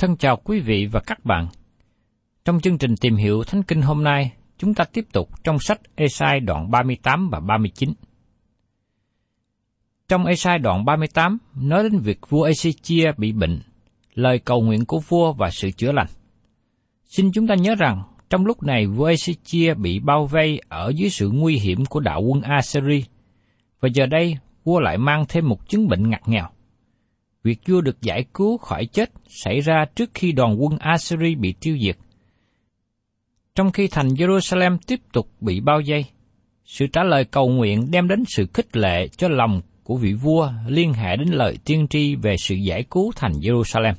Thân 0.00 0.16
chào 0.16 0.36
quý 0.36 0.60
vị 0.60 0.86
và 0.92 1.00
các 1.00 1.24
bạn. 1.24 1.48
Trong 2.44 2.60
chương 2.60 2.78
trình 2.78 2.94
tìm 3.00 3.16
hiểu 3.16 3.44
Thánh 3.44 3.62
Kinh 3.62 3.82
hôm 3.82 4.04
nay, 4.04 4.32
chúng 4.58 4.74
ta 4.74 4.84
tiếp 4.92 5.04
tục 5.12 5.44
trong 5.44 5.58
sách 5.58 5.80
Esai 5.94 6.40
đoạn 6.40 6.70
38 6.70 7.30
và 7.30 7.40
39. 7.40 7.92
Trong 10.08 10.26
Esai 10.26 10.58
đoạn 10.58 10.84
38 10.84 11.38
nói 11.54 11.82
đến 11.82 11.98
việc 11.98 12.18
vua 12.28 12.48
Ezechia 12.48 13.12
bị 13.16 13.32
bệnh, 13.32 13.60
lời 14.14 14.38
cầu 14.38 14.62
nguyện 14.62 14.84
của 14.84 15.00
vua 15.08 15.32
và 15.32 15.50
sự 15.50 15.70
chữa 15.70 15.92
lành. 15.92 16.08
Xin 17.04 17.32
chúng 17.32 17.46
ta 17.46 17.54
nhớ 17.54 17.74
rằng, 17.74 18.02
trong 18.30 18.46
lúc 18.46 18.62
này 18.62 18.86
vua 18.86 19.10
Ezechia 19.10 19.74
bị 19.74 20.00
bao 20.00 20.26
vây 20.26 20.60
ở 20.68 20.92
dưới 20.96 21.10
sự 21.10 21.30
nguy 21.30 21.58
hiểm 21.58 21.84
của 21.84 22.00
đạo 22.00 22.22
quân 22.22 22.42
Assyri, 22.42 23.04
và 23.80 23.88
giờ 23.94 24.06
đây 24.06 24.36
vua 24.64 24.80
lại 24.80 24.98
mang 24.98 25.24
thêm 25.28 25.48
một 25.48 25.68
chứng 25.68 25.88
bệnh 25.88 26.10
ngặt 26.10 26.28
nghèo. 26.28 26.48
Việc 27.42 27.60
vua 27.68 27.80
được 27.80 28.02
giải 28.02 28.24
cứu 28.34 28.58
khỏi 28.58 28.86
chết 28.86 29.10
xảy 29.26 29.60
ra 29.60 29.84
trước 29.94 30.10
khi 30.14 30.32
đoàn 30.32 30.62
quân 30.62 30.78
Assyri 30.78 31.34
bị 31.34 31.54
tiêu 31.60 31.78
diệt. 31.84 31.96
Trong 33.54 33.70
khi 33.70 33.88
thành 33.88 34.08
Jerusalem 34.08 34.78
tiếp 34.86 35.00
tục 35.12 35.28
bị 35.40 35.60
bao 35.60 35.80
vây, 35.86 36.04
sự 36.64 36.86
trả 36.86 37.02
lời 37.02 37.24
cầu 37.24 37.48
nguyện 37.48 37.90
đem 37.90 38.08
đến 38.08 38.24
sự 38.26 38.46
khích 38.54 38.76
lệ 38.76 39.08
cho 39.08 39.28
lòng 39.28 39.60
của 39.82 39.96
vị 39.96 40.12
vua 40.12 40.52
liên 40.66 40.92
hệ 40.92 41.16
đến 41.16 41.28
lời 41.28 41.58
tiên 41.64 41.86
tri 41.90 42.14
về 42.14 42.36
sự 42.38 42.54
giải 42.54 42.84
cứu 42.90 43.12
thành 43.16 43.32
Jerusalem. 43.32 43.94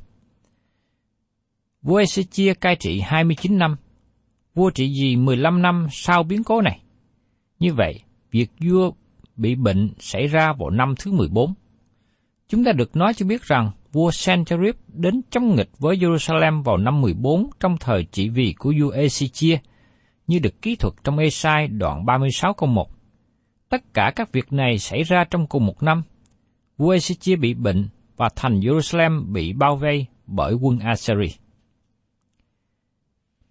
Vua 1.81 2.01
Ezechia 2.01 2.53
cai 2.61 2.75
trị 2.75 2.99
29 2.99 3.57
năm, 3.57 3.75
vua 4.55 4.69
trị 4.69 4.93
vì 5.01 5.15
15 5.15 5.61
năm 5.61 5.87
sau 5.91 6.23
biến 6.23 6.43
cố 6.43 6.61
này. 6.61 6.79
Như 7.59 7.73
vậy, 7.73 7.99
việc 8.31 8.49
vua 8.59 8.91
bị 9.35 9.55
bệnh 9.55 9.89
xảy 9.99 10.27
ra 10.27 10.53
vào 10.59 10.69
năm 10.69 10.93
thứ 10.99 11.11
14. 11.11 11.53
Chúng 12.51 12.63
ta 12.63 12.71
được 12.71 12.95
nói 12.95 13.13
cho 13.13 13.25
biết 13.25 13.43
rằng 13.43 13.71
vua 13.91 14.11
Sennacherib 14.11 14.75
đến 14.87 15.21
chống 15.29 15.55
nghịch 15.55 15.69
với 15.79 15.97
Jerusalem 15.97 16.63
vào 16.63 16.77
năm 16.77 17.01
14 17.01 17.49
trong 17.59 17.77
thời 17.79 18.03
trị 18.03 18.29
vì 18.29 18.53
của 18.53 18.73
vua 18.81 18.91
Ezechia, 18.91 19.57
như 20.27 20.39
được 20.39 20.61
ký 20.61 20.75
thuật 20.75 20.93
trong 21.03 21.17
Esai 21.17 21.67
đoạn 21.67 22.05
36 22.05 22.53
câu 22.53 22.69
1. 22.69 22.89
Tất 23.69 23.93
cả 23.93 24.11
các 24.15 24.31
việc 24.31 24.53
này 24.53 24.79
xảy 24.79 25.03
ra 25.03 25.23
trong 25.23 25.47
cùng 25.47 25.65
một 25.65 25.83
năm. 25.83 26.03
Vua 26.77 26.95
Ezechia 26.95 27.39
bị 27.39 27.53
bệnh 27.53 27.87
và 28.17 28.29
thành 28.35 28.59
Jerusalem 28.59 29.31
bị 29.33 29.53
bao 29.53 29.75
vây 29.75 30.05
bởi 30.27 30.53
quân 30.53 30.79
Assyri. 30.79 31.35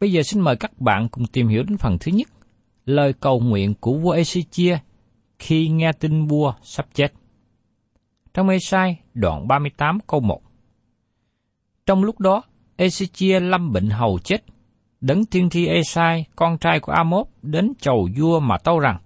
Bây 0.01 0.13
giờ 0.13 0.23
xin 0.23 0.41
mời 0.41 0.57
các 0.57 0.81
bạn 0.81 1.09
cùng 1.09 1.27
tìm 1.27 1.49
hiểu 1.49 1.63
đến 1.63 1.77
phần 1.79 1.97
thứ 2.01 2.13
nhất, 2.13 2.29
lời 2.87 3.13
cầu 3.13 3.41
nguyện 3.41 3.75
của 3.81 3.95
vua 3.95 4.17
Ezechia 4.17 4.77
khi 5.39 5.69
nghe 5.69 5.93
tin 5.93 6.27
vua 6.27 6.55
sắp 6.63 6.87
chết. 6.95 7.13
Trong 8.35 8.49
Esai 8.49 9.01
đoạn 9.15 9.49
38 9.49 9.99
câu 10.07 10.21
1 10.21 10.43
Trong 11.87 12.05
lúc 12.05 12.21
đó, 12.21 12.43
Ezechia 12.77 13.41
lâm 13.41 13.73
bệnh 13.73 13.91
hầu 13.91 14.19
chết. 14.19 14.45
Đấng 15.01 15.25
tiên 15.25 15.51
tri 15.51 15.67
Esai 15.67 16.25
con 16.37 16.59
trai 16.59 16.81
của 16.81 16.93
Amos, 16.93 17.27
đến 17.43 17.73
chầu 17.81 18.09
vua 18.17 18.41
mà 18.41 18.59
tâu 18.59 18.79
rằng, 18.79 18.99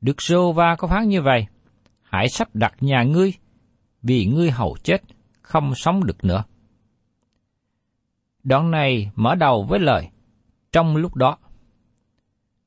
Đức 0.00 0.22
Rô 0.22 0.52
Va 0.52 0.76
có 0.76 0.88
phán 0.88 1.08
như 1.08 1.22
vậy, 1.22 1.46
hãy 2.02 2.28
sắp 2.28 2.48
đặt 2.54 2.74
nhà 2.80 3.02
ngươi, 3.02 3.32
vì 4.02 4.26
ngươi 4.26 4.50
hầu 4.50 4.76
chết, 4.82 5.02
không 5.42 5.74
sống 5.74 6.04
được 6.04 6.24
nữa. 6.24 6.44
Đoạn 8.42 8.70
này 8.70 9.10
mở 9.14 9.34
đầu 9.34 9.66
với 9.68 9.80
lời, 9.80 10.08
trong 10.72 10.96
lúc 10.96 11.14
đó. 11.14 11.38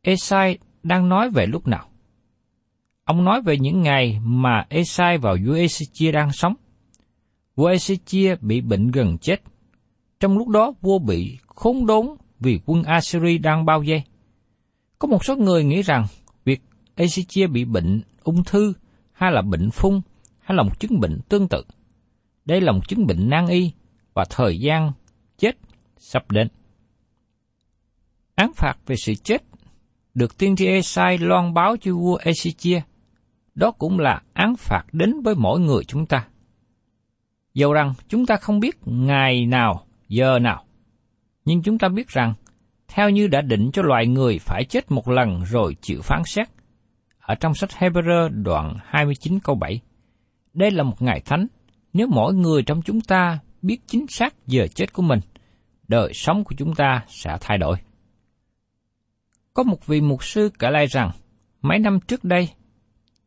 Esai 0.01 0.57
đang 0.83 1.09
nói 1.09 1.29
về 1.29 1.45
lúc 1.45 1.67
nào? 1.67 1.90
Ông 3.11 3.23
nói 3.23 3.41
về 3.41 3.57
những 3.57 3.81
ngày 3.81 4.19
mà 4.23 4.65
Esai 4.69 5.17
và 5.17 5.31
vua 5.45 5.53
Ezechia 5.53 6.11
đang 6.11 6.31
sống. 6.31 6.53
Vua 7.55 7.69
Ezechia 7.69 8.35
bị 8.41 8.61
bệnh 8.61 8.91
gần 8.91 9.17
chết. 9.17 9.41
Trong 10.19 10.37
lúc 10.37 10.47
đó, 10.47 10.73
vua 10.81 10.99
bị 10.99 11.37
khốn 11.47 11.85
đốn 11.85 12.07
vì 12.39 12.59
quân 12.65 12.83
Assyri 12.83 13.37
đang 13.37 13.65
bao 13.65 13.83
vây. 13.87 14.03
Có 14.99 15.07
một 15.07 15.25
số 15.25 15.35
người 15.35 15.63
nghĩ 15.63 15.81
rằng 15.81 16.05
việc 16.45 16.61
Ezechia 16.95 17.51
bị 17.51 17.65
bệnh 17.65 18.01
ung 18.23 18.43
thư 18.43 18.73
hay 19.11 19.31
là 19.31 19.41
bệnh 19.41 19.71
phung 19.71 20.01
hay 20.39 20.55
là 20.55 20.63
một 20.63 20.79
chứng 20.79 20.99
bệnh 20.99 21.19
tương 21.29 21.47
tự. 21.47 21.63
Đây 22.45 22.61
là 22.61 22.71
một 22.71 22.87
chứng 22.87 23.07
bệnh 23.07 23.29
nan 23.29 23.47
y 23.47 23.71
và 24.13 24.25
thời 24.29 24.59
gian 24.59 24.91
chết 25.37 25.57
sắp 25.97 26.31
đến. 26.31 26.47
Án 28.35 28.51
phạt 28.55 28.75
về 28.85 28.95
sự 28.95 29.15
chết 29.15 29.43
được 30.13 30.37
tiên 30.37 30.55
tri 30.55 30.65
Esai 30.65 31.17
loan 31.17 31.53
báo 31.53 31.75
cho 31.81 31.93
vua 31.95 32.17
Ezechia 32.17 32.81
đó 33.61 33.71
cũng 33.71 33.99
là 33.99 34.21
án 34.33 34.55
phạt 34.55 34.83
đến 34.91 35.21
với 35.23 35.35
mỗi 35.35 35.59
người 35.59 35.83
chúng 35.83 36.05
ta. 36.05 36.27
Dầu 37.53 37.73
rằng 37.73 37.93
chúng 38.07 38.25
ta 38.25 38.35
không 38.35 38.59
biết 38.59 38.75
ngày 38.85 39.45
nào, 39.45 39.85
giờ 40.07 40.39
nào, 40.39 40.65
nhưng 41.45 41.63
chúng 41.63 41.77
ta 41.77 41.87
biết 41.89 42.07
rằng, 42.07 42.33
theo 42.87 43.09
như 43.09 43.27
đã 43.27 43.41
định 43.41 43.69
cho 43.73 43.81
loài 43.81 44.07
người 44.07 44.39
phải 44.39 44.63
chết 44.63 44.91
một 44.91 45.09
lần 45.09 45.43
rồi 45.43 45.75
chịu 45.81 46.01
phán 46.01 46.21
xét, 46.25 46.47
ở 47.19 47.35
trong 47.35 47.53
sách 47.53 47.69
Hebrew 47.69 48.43
đoạn 48.43 48.77
29 48.85 49.39
câu 49.39 49.55
7, 49.55 49.81
đây 50.53 50.71
là 50.71 50.83
một 50.83 51.01
ngày 51.01 51.21
thánh, 51.25 51.47
nếu 51.93 52.07
mỗi 52.07 52.33
người 52.33 52.63
trong 52.63 52.81
chúng 52.81 53.01
ta 53.01 53.39
biết 53.61 53.77
chính 53.87 54.07
xác 54.07 54.47
giờ 54.47 54.67
chết 54.75 54.93
của 54.93 55.03
mình, 55.03 55.19
đời 55.87 56.13
sống 56.13 56.43
của 56.43 56.55
chúng 56.57 56.75
ta 56.75 57.03
sẽ 57.07 57.37
thay 57.41 57.57
đổi. 57.57 57.77
Có 59.53 59.63
một 59.63 59.87
vị 59.87 60.01
mục 60.01 60.23
sư 60.23 60.49
kể 60.59 60.69
lại 60.69 60.85
rằng, 60.87 61.11
mấy 61.61 61.79
năm 61.79 61.99
trước 62.07 62.23
đây, 62.23 62.49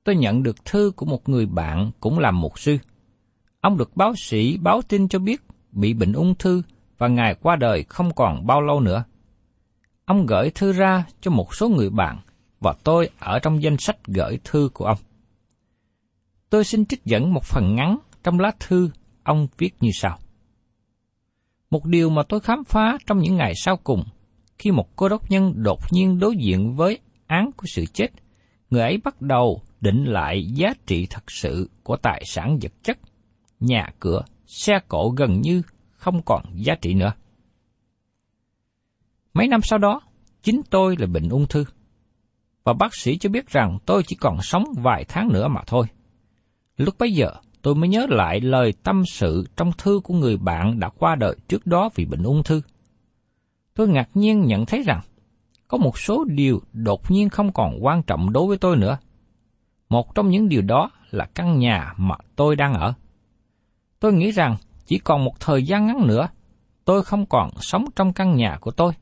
tôi 0.05 0.17
nhận 0.17 0.43
được 0.43 0.65
thư 0.65 0.93
của 0.97 1.07
một 1.07 1.29
người 1.29 1.47
bạn 1.47 1.91
cũng 2.01 2.19
làm 2.19 2.41
mục 2.41 2.59
sư. 2.59 2.79
Ông 3.61 3.77
được 3.77 3.97
báo 3.97 4.13
sĩ 4.17 4.57
báo 4.57 4.83
tin 4.89 5.09
cho 5.09 5.19
biết 5.19 5.43
bị 5.73 5.95
bệnh 5.95 6.13
ung 6.13 6.35
thư 6.35 6.63
và 6.99 7.09
ngài 7.09 7.35
qua 7.35 7.57
đời 7.57 7.85
không 7.89 8.15
còn 8.15 8.47
bao 8.47 8.63
lâu 8.63 8.81
nữa. 8.81 9.05
Ông 10.05 10.27
gửi 10.27 10.51
thư 10.51 10.73
ra 10.73 11.05
cho 11.21 11.31
một 11.31 11.55
số 11.55 11.69
người 11.69 11.91
bạn 11.91 12.19
và 12.61 12.75
tôi 12.85 13.11
ở 13.19 13.39
trong 13.39 13.63
danh 13.63 13.77
sách 13.79 13.97
gửi 14.07 14.39
thư 14.45 14.71
của 14.75 14.85
ông. 14.85 14.99
Tôi 16.51 16.65
xin 16.65 16.87
trích 16.87 17.05
dẫn 17.05 17.33
một 17.33 17.45
phần 17.45 17.75
ngắn 17.75 17.99
trong 18.23 18.41
lá 18.41 18.53
thư 18.61 18.91
ông 19.23 19.47
viết 19.59 19.71
như 19.81 19.91
sau. 19.95 20.19
Một 21.71 21.85
điều 21.85 22.11
mà 22.11 22.23
tôi 22.29 22.41
khám 22.41 22.65
phá 22.65 22.99
trong 23.07 23.19
những 23.19 23.37
ngày 23.37 23.53
sau 23.57 23.77
cùng, 23.77 24.05
khi 24.59 24.71
một 24.71 24.97
cô 24.97 25.09
đốc 25.09 25.31
nhân 25.31 25.53
đột 25.57 25.81
nhiên 25.93 26.19
đối 26.19 26.37
diện 26.37 26.77
với 26.77 26.99
án 27.27 27.51
của 27.57 27.67
sự 27.67 27.85
chết, 27.93 28.09
người 28.71 28.81
ấy 28.81 28.99
bắt 29.05 29.23
đầu 29.23 29.63
định 29.85 30.05
lại 30.05 30.47
giá 30.47 30.75
trị 30.87 31.07
thật 31.11 31.31
sự 31.31 31.71
của 31.83 31.97
tài 31.97 32.23
sản 32.27 32.59
vật 32.63 32.73
chất, 32.83 32.99
nhà 33.61 33.89
cửa, 34.01 34.23
xe 34.47 34.79
cộ 34.89 35.15
gần 35.17 35.41
như 35.41 35.63
không 35.91 36.23
còn 36.23 36.43
giá 36.55 36.75
trị 36.75 36.95
nữa. 36.95 37.13
Mấy 39.35 39.49
năm 39.49 39.61
sau 39.63 39.79
đó, 39.79 40.01
chính 40.43 40.61
tôi 40.71 40.97
là 40.99 41.07
bệnh 41.07 41.29
ung 41.29 41.47
thư. 41.47 41.65
Và 42.65 42.73
bác 42.73 42.95
sĩ 42.95 43.19
cho 43.19 43.31
biết 43.31 43.49
rằng 43.49 43.79
tôi 43.87 44.03
chỉ 44.07 44.17
còn 44.17 44.43
sống 44.43 44.65
vài 44.83 45.05
tháng 45.09 45.29
nữa 45.29 45.49
mà 45.49 45.61
thôi. 45.67 45.87
Lúc 46.77 46.95
bấy 46.99 47.13
giờ, 47.13 47.31
tôi 47.63 47.75
mới 47.75 47.89
nhớ 47.89 48.07
lại 48.09 48.41
lời 48.41 48.73
tâm 48.83 49.03
sự 49.07 49.45
trong 49.57 49.71
thư 49.79 50.01
của 50.05 50.15
người 50.15 50.37
bạn 50.37 50.81
đã 50.81 50.89
qua 50.99 51.15
đời 51.15 51.37
trước 51.49 51.67
đó 51.67 51.91
vì 51.95 52.05
bệnh 52.05 52.23
ung 52.23 52.43
thư. 52.43 52.61
Tôi 53.75 53.89
ngạc 53.89 54.09
nhiên 54.15 54.45
nhận 54.47 54.67
thấy 54.67 54.83
rằng, 54.83 55.01
có 55.69 55.79
một 55.79 55.99
số 55.99 56.25
điều 56.25 56.61
đột 56.73 57.11
nhiên 57.11 57.29
không 57.29 57.53
còn 57.53 57.79
quan 57.81 58.03
trọng 58.03 58.33
đối 58.33 58.47
với 58.47 58.59
tôi 58.59 58.77
nữa. 58.77 58.99
Một 59.95 60.15
trong 60.15 60.29
những 60.29 60.49
điều 60.49 60.63
đó 60.63 60.91
là 61.11 61.27
căn 61.35 61.59
nhà 61.59 61.95
mà 61.97 62.17
tôi 62.37 62.57
đang 62.57 62.75
ở. 62.75 62.95
Tôi 64.01 64.13
nghĩ 64.13 64.31
rằng 64.31 64.57
chỉ 64.87 64.99
còn 64.99 65.25
một 65.25 65.41
thời 65.41 65.63
gian 65.63 65.87
ngắn 65.87 66.07
nữa, 66.07 66.29
tôi 66.85 67.03
không 67.03 67.27
còn 67.27 67.51
sống 67.61 67.85
trong 67.97 68.13
căn 68.13 68.37
nhà 68.37 68.59
của 68.61 68.71
tôi. 68.71 68.93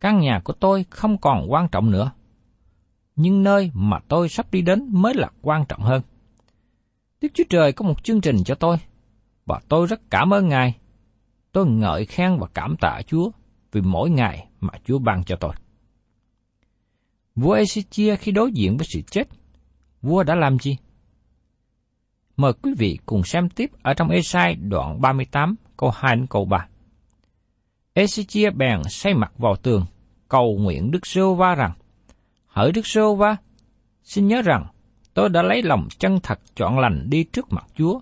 Căn 0.00 0.20
nhà 0.20 0.40
của 0.44 0.52
tôi 0.52 0.86
không 0.90 1.18
còn 1.18 1.52
quan 1.52 1.68
trọng 1.68 1.90
nữa. 1.90 2.10
Nhưng 3.16 3.42
nơi 3.42 3.70
mà 3.74 3.98
tôi 4.08 4.28
sắp 4.28 4.46
đi 4.52 4.62
đến 4.62 4.88
mới 4.92 5.14
là 5.14 5.28
quan 5.42 5.64
trọng 5.66 5.80
hơn. 5.82 6.02
Đức 7.20 7.28
Chúa 7.34 7.44
Trời 7.50 7.72
có 7.72 7.84
một 7.84 8.04
chương 8.04 8.20
trình 8.20 8.36
cho 8.44 8.54
tôi, 8.54 8.76
và 9.46 9.60
tôi 9.68 9.86
rất 9.86 10.00
cảm 10.10 10.34
ơn 10.34 10.48
Ngài. 10.48 10.76
Tôi 11.52 11.66
ngợi 11.66 12.06
khen 12.06 12.36
và 12.38 12.46
cảm 12.54 12.76
tạ 12.80 13.00
Chúa 13.06 13.30
vì 13.72 13.80
mỗi 13.80 14.10
ngày 14.10 14.48
mà 14.60 14.72
Chúa 14.84 14.98
ban 14.98 15.24
cho 15.24 15.36
tôi. 15.36 15.52
Vua 17.34 17.56
Ezechia 17.56 18.16
khi 18.16 18.32
đối 18.32 18.52
diện 18.52 18.76
với 18.76 18.86
sự 18.94 19.00
chết, 19.10 19.28
vua 20.02 20.22
đã 20.22 20.34
làm 20.34 20.58
gì? 20.58 20.76
Mời 22.36 22.52
quý 22.52 22.74
vị 22.78 22.98
cùng 23.06 23.24
xem 23.24 23.48
tiếp 23.48 23.70
ở 23.82 23.94
trong 23.94 24.08
Esai 24.08 24.54
đoạn 24.54 25.00
38 25.00 25.56
câu 25.76 25.90
2 25.94 26.16
đến 26.16 26.26
câu 26.26 26.44
3. 26.44 26.66
Ezechia 27.94 28.56
bèn 28.56 28.82
xây 28.88 29.14
mặt 29.14 29.32
vào 29.38 29.56
tường, 29.56 29.86
cầu 30.28 30.58
nguyện 30.58 30.90
Đức 30.90 31.06
Sô 31.06 31.34
Va 31.34 31.54
rằng, 31.54 31.72
Hỡi 32.46 32.72
Đức 32.72 32.86
Sô 32.86 33.14
Va, 33.14 33.36
xin 34.02 34.28
nhớ 34.28 34.42
rằng 34.42 34.66
tôi 35.14 35.28
đã 35.28 35.42
lấy 35.42 35.62
lòng 35.62 35.88
chân 35.98 36.18
thật 36.22 36.40
chọn 36.54 36.78
lành 36.78 37.10
đi 37.10 37.24
trước 37.24 37.52
mặt 37.52 37.66
Chúa 37.74 38.00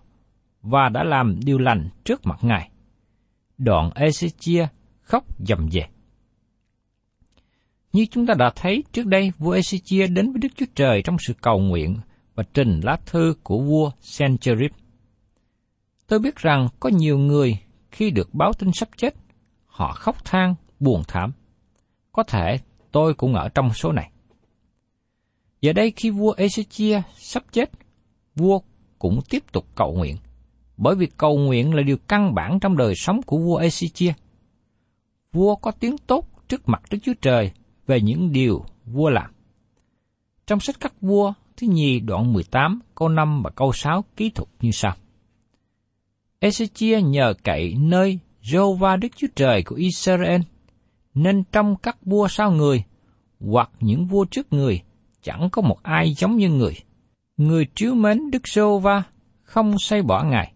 và 0.63 0.89
đã 0.89 1.05
làm 1.05 1.41
điều 1.45 1.59
lành 1.59 1.89
trước 2.05 2.27
mặt 2.27 2.39
Ngài. 2.43 2.71
Đoạn 3.59 3.91
Ezechia 3.95 4.67
khóc 5.03 5.25
dầm 5.39 5.71
dề 5.71 5.83
như 7.93 8.07
chúng 8.11 8.27
ta 8.27 8.35
đã 8.35 8.51
thấy 8.57 8.85
trước 8.93 9.07
đây, 9.07 9.33
vua 9.39 9.57
Ezechia 9.57 10.15
đến 10.15 10.33
với 10.33 10.39
Đức 10.39 10.49
Chúa 10.57 10.67
Trời 10.75 11.03
trong 11.03 11.17
sự 11.27 11.35
cầu 11.41 11.59
nguyện 11.59 11.97
và 12.35 12.45
trình 12.55 12.81
lá 12.81 12.97
thư 13.07 13.35
của 13.43 13.59
vua 13.59 13.91
Sennacherib. 14.01 14.71
Tôi 16.07 16.19
biết 16.19 16.37
rằng 16.37 16.69
có 16.81 16.89
nhiều 16.89 17.19
người 17.19 17.59
khi 17.91 18.11
được 18.11 18.35
báo 18.35 18.53
tin 18.53 18.71
sắp 18.73 18.89
chết, 18.97 19.15
họ 19.67 19.93
khóc 19.93 20.25
than, 20.25 20.55
buồn 20.81 21.03
thảm. 21.09 21.33
Có 22.13 22.23
thể 22.23 22.59
tôi 22.93 23.15
cũng 23.15 23.35
ở 23.35 23.49
trong 23.49 23.75
số 23.75 23.93
này. 23.93 24.11
Giờ 25.61 25.73
đây 25.73 25.93
khi 25.97 26.11
vua 26.11 26.35
Ezechia 26.35 27.03
sắp 27.17 27.43
chết, 27.53 27.71
vua 28.37 28.61
cũng 28.99 29.21
tiếp 29.31 29.53
tục 29.53 29.67
cầu 29.75 29.93
nguyện, 29.93 30.17
bởi 30.77 30.95
vì 30.95 31.07
cầu 31.07 31.39
nguyện 31.39 31.75
là 31.75 31.83
điều 31.83 31.97
căn 32.09 32.35
bản 32.35 32.61
trong 32.61 32.77
đời 32.77 32.95
sống 32.97 33.23
của 33.23 33.39
vua 33.39 33.61
Ezechia. 33.61 34.13
Vua 35.33 35.57
có 35.57 35.71
tiếng 35.71 35.99
tốt 35.99 36.29
trước 36.49 36.69
mặt 36.69 36.83
Đức 36.91 36.99
Chúa 37.03 37.15
Trời 37.21 37.53
về 37.89 38.01
những 38.01 38.33
điều 38.33 38.65
vua 38.87 39.11
làm. 39.11 39.31
Trong 40.47 40.61
sách 40.61 40.77
các 40.81 40.93
vua 41.01 41.33
thứ 41.57 41.67
nhì 41.67 42.01
đoạn 42.01 42.33
18 42.33 42.81
câu 42.95 43.09
5 43.09 43.43
và 43.43 43.51
câu 43.51 43.73
6 43.73 44.05
ký 44.17 44.31
thuật 44.31 44.49
như 44.61 44.71
sau. 44.73 44.97
Ezechia 46.41 47.09
nhờ 47.11 47.35
cậy 47.45 47.75
nơi 47.79 48.19
Jehovah 48.43 48.99
Đức 48.99 49.09
Chúa 49.17 49.27
Trời 49.37 49.63
của 49.63 49.77
Israel, 49.77 50.41
nên 51.15 51.45
trong 51.53 51.77
các 51.77 51.97
vua 52.05 52.29
sau 52.29 52.51
người, 52.51 52.85
hoặc 53.41 53.71
những 53.81 54.07
vua 54.07 54.25
trước 54.25 54.53
người, 54.53 54.83
chẳng 55.23 55.49
có 55.53 55.63
một 55.63 55.83
ai 55.83 56.15
giống 56.15 56.37
như 56.37 56.49
người. 56.49 56.75
Người 57.37 57.67
chiếu 57.75 57.95
mến 57.95 58.31
Đức 58.31 58.43
Jehovah 58.43 59.03
không 59.43 59.79
say 59.79 60.03
bỏ 60.03 60.25
Ngài, 60.25 60.53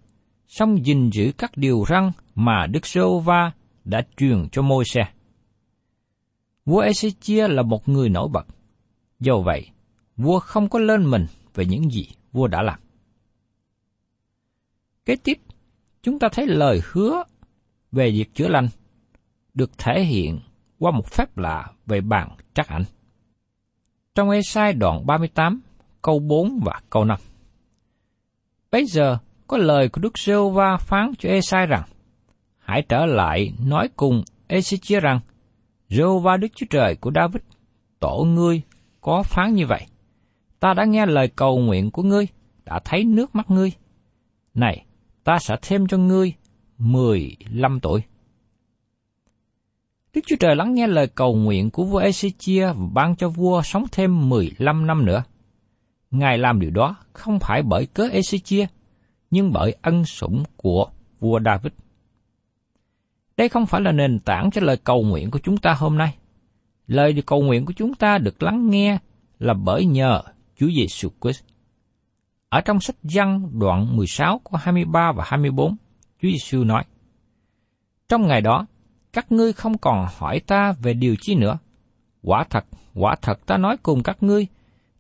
song 0.49 0.87
gìn 0.87 1.11
giữ 1.11 1.33
các 1.39 1.57
điều 1.57 1.85
răn 1.89 2.11
mà 2.35 2.67
Đức 2.67 2.83
Jehovah 2.83 3.51
đã 3.85 4.03
truyền 4.17 4.49
cho 4.53 4.63
môi 4.63 4.85
xe. 4.85 5.03
Vua 6.65 6.83
Ezechia 6.83 7.49
là 7.49 7.63
một 7.63 7.89
người 7.89 8.09
nổi 8.09 8.29
bật. 8.29 8.47
Do 9.21 9.39
vậy, 9.39 9.71
vua 10.17 10.39
không 10.39 10.69
có 10.69 10.79
lên 10.79 11.11
mình 11.11 11.27
về 11.55 11.65
những 11.65 11.91
gì 11.91 12.09
vua 12.33 12.47
đã 12.47 12.63
làm. 12.63 12.81
Kế 15.05 15.17
tiếp, 15.17 15.39
chúng 16.03 16.19
ta 16.19 16.29
thấy 16.33 16.47
lời 16.47 16.81
hứa 16.85 17.25
về 17.93 18.11
việc 18.11 18.35
chữa 18.35 18.49
lành 18.49 18.69
được 19.55 19.79
thể 19.79 20.05
hiện 20.05 20.41
qua 20.79 20.91
một 20.91 21.07
phép 21.07 21.39
lạ 21.39 21.71
về 21.87 22.01
bàn 22.01 22.29
trắc 22.55 22.69
ảnh. 22.69 22.85
Trong 24.15 24.31
Ê-sai 24.31 24.73
đoạn 24.73 25.07
38, 25.07 25.61
câu 26.03 26.19
4 26.19 26.61
và 26.65 26.81
câu 26.91 27.05
5. 27.05 27.19
Bây 28.71 28.87
giờ 28.87 29.19
có 29.47 29.57
lời 29.57 29.89
của 29.89 30.01
Đức 30.01 30.19
giê 30.19 30.35
va 30.55 30.77
phán 30.77 31.13
cho 31.19 31.29
Ê-sai 31.29 31.67
rằng, 31.67 31.83
hãy 32.59 32.83
trở 32.89 33.07
lại 33.07 33.53
nói 33.67 33.89
cùng 33.97 34.23
Esichia 34.47 35.01
rằng, 35.01 35.21
Rô 35.97 36.19
va 36.19 36.37
Đức 36.37 36.49
Chúa 36.55 36.67
Trời 36.71 36.97
của 36.97 37.11
David, 37.15 37.43
tổ 38.01 38.25
ngươi 38.25 38.63
có 39.01 39.23
phán 39.23 39.55
như 39.55 39.67
vậy 39.67 39.87
ta 40.63 40.75
đã 40.75 40.85
nghe 40.85 41.07
lời 41.07 41.29
cầu 41.29 41.59
nguyện 41.59 41.91
của 41.91 42.03
ngươi, 42.03 42.27
đã 42.65 42.81
thấy 42.85 43.05
nước 43.05 43.35
mắt 43.35 43.51
ngươi. 43.51 43.73
Này, 44.55 44.85
ta 45.25 45.39
sẽ 45.39 45.57
thêm 45.63 45.87
cho 45.87 45.97
ngươi 45.97 46.35
mười 46.79 47.37
lăm 47.51 47.81
tuổi. 47.81 48.03
Đức 50.15 50.21
Chúa 50.27 50.37
Trời 50.41 50.57
lắng 50.57 50.75
nghe 50.75 50.87
lời 50.87 51.07
cầu 51.07 51.35
nguyện 51.35 51.71
của 51.71 51.85
vua 51.85 52.01
Ezechia 52.01 52.73
và 52.73 52.87
ban 52.93 53.17
cho 53.17 53.29
vua 53.29 53.63
sống 53.63 53.85
thêm 53.93 54.29
mười 54.29 54.51
lăm 54.59 54.87
năm 54.87 55.05
nữa. 55.05 55.23
Ngài 56.11 56.39
làm 56.39 56.61
điều 56.61 56.71
đó 56.71 56.97
không 57.13 57.39
phải 57.39 57.63
bởi 57.63 57.87
cớ 57.87 58.03
Ezechia, 58.03 58.67
nhưng 59.31 59.53
bởi 59.53 59.77
ân 59.83 60.05
sủng 60.05 60.43
của 60.57 60.87
vua 61.21 61.41
David. 61.45 61.73
Đây 63.37 63.49
không 63.49 63.67
phải 63.67 63.81
là 63.81 63.93
nền 63.93 64.19
tảng 64.19 64.51
cho 64.51 64.61
lời 64.61 64.77
cầu 64.77 65.03
nguyện 65.03 65.31
của 65.31 65.39
chúng 65.39 65.57
ta 65.57 65.73
hôm 65.73 65.99
nay. 65.99 66.15
Lời 66.87 67.23
cầu 67.27 67.43
nguyện 67.43 67.65
của 67.65 67.73
chúng 67.77 67.95
ta 67.95 68.19
được 68.19 68.43
lắng 68.43 68.71
nghe 68.71 68.99
là 69.39 69.55
bởi 69.55 69.87
nhờ 69.87 70.23
Chúa 70.57 70.69
Giêsu 70.77 71.09
Christ. 71.21 71.45
Ở 72.49 72.61
trong 72.61 72.81
sách 72.81 72.97
Giăng 73.03 73.59
đoạn 73.61 73.97
16 73.97 74.41
có 74.45 74.59
23 74.63 75.13
và 75.13 75.25
24, 75.27 75.77
Chúa 76.23 76.29
Giêsu 76.29 76.65
nói: 76.65 76.85
Trong 78.09 78.27
ngày 78.27 78.41
đó, 78.41 78.67
các 79.13 79.33
ngươi 79.33 79.53
không 79.53 79.79
còn 79.79 80.07
hỏi 80.17 80.41
ta 80.41 80.73
về 80.73 80.95
điều 80.95 81.15
chi 81.21 81.35
nữa. 81.35 81.59
Quả 82.23 82.45
thật, 82.51 82.65
quả 82.95 83.17
thật 83.23 83.47
ta 83.47 83.57
nói 83.57 83.77
cùng 83.83 84.03
các 84.03 84.23
ngươi, 84.23 84.47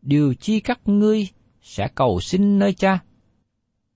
điều 0.03 0.35
chi 0.35 0.61
các 0.61 0.81
ngươi 0.85 1.29
sẽ 1.62 1.89
cầu 1.95 2.21
xin 2.21 2.59
nơi 2.59 2.73
cha, 2.73 2.99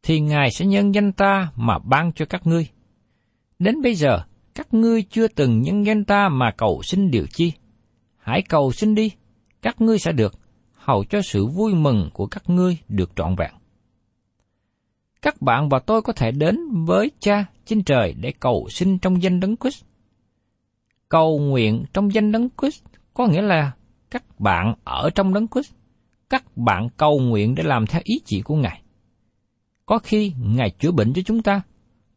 thì 0.02 0.20
Ngài 0.20 0.50
sẽ 0.50 0.66
nhân 0.66 0.94
danh 0.94 1.12
ta 1.12 1.52
mà 1.56 1.78
ban 1.78 2.12
cho 2.12 2.24
các 2.26 2.46
ngươi. 2.46 2.68
Đến 3.58 3.82
bây 3.82 3.94
giờ, 3.94 4.22
các 4.54 4.74
ngươi 4.74 5.02
chưa 5.02 5.28
từng 5.28 5.62
nhân 5.62 5.86
danh 5.86 6.04
ta 6.04 6.28
mà 6.28 6.50
cầu 6.56 6.82
xin 6.82 7.10
điều 7.10 7.26
chi. 7.26 7.52
Hãy 8.16 8.42
cầu 8.42 8.72
xin 8.72 8.94
đi, 8.94 9.10
các 9.62 9.80
ngươi 9.80 9.98
sẽ 9.98 10.12
được, 10.12 10.34
hầu 10.72 11.04
cho 11.04 11.22
sự 11.22 11.46
vui 11.46 11.74
mừng 11.74 12.10
của 12.12 12.26
các 12.26 12.50
ngươi 12.50 12.78
được 12.88 13.10
trọn 13.16 13.34
vẹn. 13.36 13.54
Các 15.22 15.42
bạn 15.42 15.68
và 15.68 15.78
tôi 15.78 16.02
có 16.02 16.12
thể 16.12 16.30
đến 16.30 16.84
với 16.84 17.10
Cha 17.20 17.46
trên 17.64 17.84
trời 17.84 18.14
để 18.20 18.32
cầu 18.40 18.68
xin 18.70 18.98
trong 18.98 19.22
danh 19.22 19.40
Đấng 19.40 19.56
Christ. 19.56 19.84
Cầu 21.08 21.38
nguyện 21.38 21.84
trong 21.92 22.14
danh 22.14 22.32
Đấng 22.32 22.48
Christ 22.60 22.84
có 23.14 23.26
nghĩa 23.26 23.42
là 23.42 23.72
các 24.10 24.40
bạn 24.40 24.74
ở 24.84 25.10
trong 25.14 25.34
Đấng 25.34 25.48
Christ, 25.48 25.72
các 26.30 26.56
bạn 26.56 26.88
cầu 26.96 27.18
nguyện 27.20 27.54
để 27.54 27.62
làm 27.62 27.86
theo 27.86 28.00
ý 28.04 28.20
chỉ 28.24 28.42
của 28.42 28.56
Ngài. 28.56 28.82
Có 29.86 29.98
khi 29.98 30.32
Ngài 30.40 30.70
chữa 30.70 30.90
bệnh 30.90 31.12
cho 31.12 31.22
chúng 31.22 31.42
ta, 31.42 31.62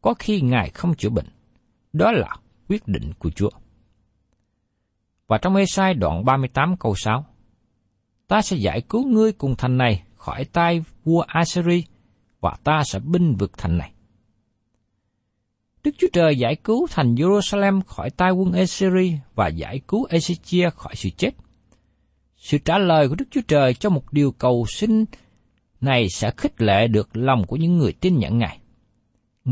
có 0.02 0.14
khi 0.20 0.42
Ngài 0.42 0.70
không 0.70 0.96
chữa 0.96 1.10
bệnh. 1.10 1.28
Đó 1.94 2.12
là 2.12 2.36
quyết 2.70 2.88
định 2.88 3.12
của 3.20 3.30
Chúa. 3.30 3.50
Và 5.28 5.38
trong 5.38 5.56
Ê-sai 5.56 5.94
đoạn 5.94 6.26
38 6.26 6.78
câu 6.78 6.96
6, 6.96 7.26
Ta 8.30 8.42
sẽ 8.42 8.58
giải 8.58 8.82
cứu 8.82 9.06
ngươi 9.06 9.32
cùng 9.32 9.56
thành 9.56 9.78
này 9.78 10.04
khỏi 10.16 10.46
tay 10.46 10.82
vua 11.04 11.22
Assyri, 11.28 11.84
và 12.42 12.56
ta 12.64 12.82
sẽ 12.86 13.00
binh 13.00 13.36
vực 13.36 13.52
thành 13.58 13.78
này. 13.78 13.92
Đức 15.84 15.92
Chúa 15.98 16.08
Trời 16.14 16.38
giải 16.38 16.56
cứu 16.56 16.88
thành 16.92 17.16
Jerusalem 17.16 17.82
khỏi 17.82 18.10
tay 18.10 18.32
quân 18.32 18.52
Assyri 18.52 19.18
và 19.36 19.48
giải 19.48 19.82
cứu 19.88 20.08
Ezechia 20.08 20.70
khỏi 20.72 20.96
sự 20.96 21.10
chết. 21.10 21.32
Sự 22.38 22.58
trả 22.58 22.78
lời 22.78 23.10
của 23.10 23.16
Đức 23.16 23.26
Chúa 23.32 23.42
Trời 23.48 23.74
cho 23.74 23.90
một 23.90 24.14
điều 24.14 24.32
cầu 24.32 24.66
xin 24.70 25.06
này 25.82 26.10
sẽ 26.10 26.32
khích 26.38 26.62
lệ 26.62 26.88
được 26.88 27.10
lòng 27.14 27.48
của 27.48 27.56
những 27.56 27.78
người 27.78 27.94
tin 27.94 28.18
nhận 28.18 28.38
Ngài. 28.38 28.60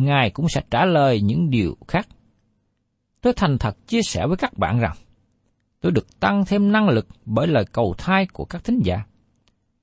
Ngài 0.03 0.29
cũng 0.29 0.49
sẽ 0.49 0.61
trả 0.71 0.85
lời 0.85 1.21
những 1.21 1.49
điều 1.49 1.77
khác. 1.87 2.07
Tôi 3.21 3.33
thành 3.33 3.57
thật 3.57 3.87
chia 3.87 4.01
sẻ 4.01 4.27
với 4.27 4.37
các 4.37 4.57
bạn 4.57 4.79
rằng, 4.79 4.95
tôi 5.81 5.91
được 5.91 6.19
tăng 6.19 6.45
thêm 6.45 6.71
năng 6.71 6.89
lực 6.89 7.07
bởi 7.25 7.47
lời 7.47 7.65
cầu 7.71 7.95
thai 7.97 8.27
của 8.33 8.45
các 8.45 8.63
thính 8.63 8.79
giả. 8.83 9.03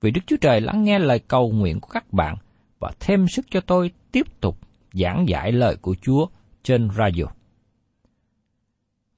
Vì 0.01 0.11
Đức 0.11 0.21
Chúa 0.27 0.37
Trời 0.41 0.61
lắng 0.61 0.85
nghe 0.85 0.99
lời 0.99 1.19
cầu 1.19 1.53
nguyện 1.53 1.81
của 1.81 1.89
các 1.89 2.13
bạn 2.13 2.37
và 2.79 2.93
thêm 3.01 3.29
sức 3.29 3.47
cho 3.51 3.61
tôi 3.61 3.91
tiếp 4.13 4.41
tục 4.41 4.59
giảng 4.93 5.29
giải 5.29 5.53
lời 5.53 5.77
của 5.77 5.95
Chúa 6.03 6.27
trên 6.63 6.89
radio. 6.91 7.25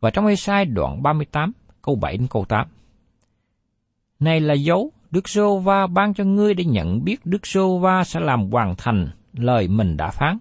Và 0.00 0.10
trong 0.10 0.26
Ê-sai 0.26 0.64
đoạn 0.64 1.02
38, 1.02 1.52
câu 1.82 1.96
7 1.96 2.16
đến 2.16 2.26
câu 2.30 2.44
8. 2.44 2.68
Này 4.20 4.40
là 4.40 4.54
dấu 4.54 4.92
Đức 5.10 5.28
Sô 5.28 5.58
Va 5.58 5.86
ban 5.86 6.14
cho 6.14 6.24
ngươi 6.24 6.54
để 6.54 6.64
nhận 6.64 7.04
biết 7.04 7.26
Đức 7.26 7.46
Sô 7.46 7.78
Va 7.78 8.04
sẽ 8.04 8.20
làm 8.20 8.50
hoàn 8.50 8.74
thành 8.78 9.10
lời 9.32 9.68
mình 9.68 9.96
đã 9.96 10.10
phán. 10.10 10.38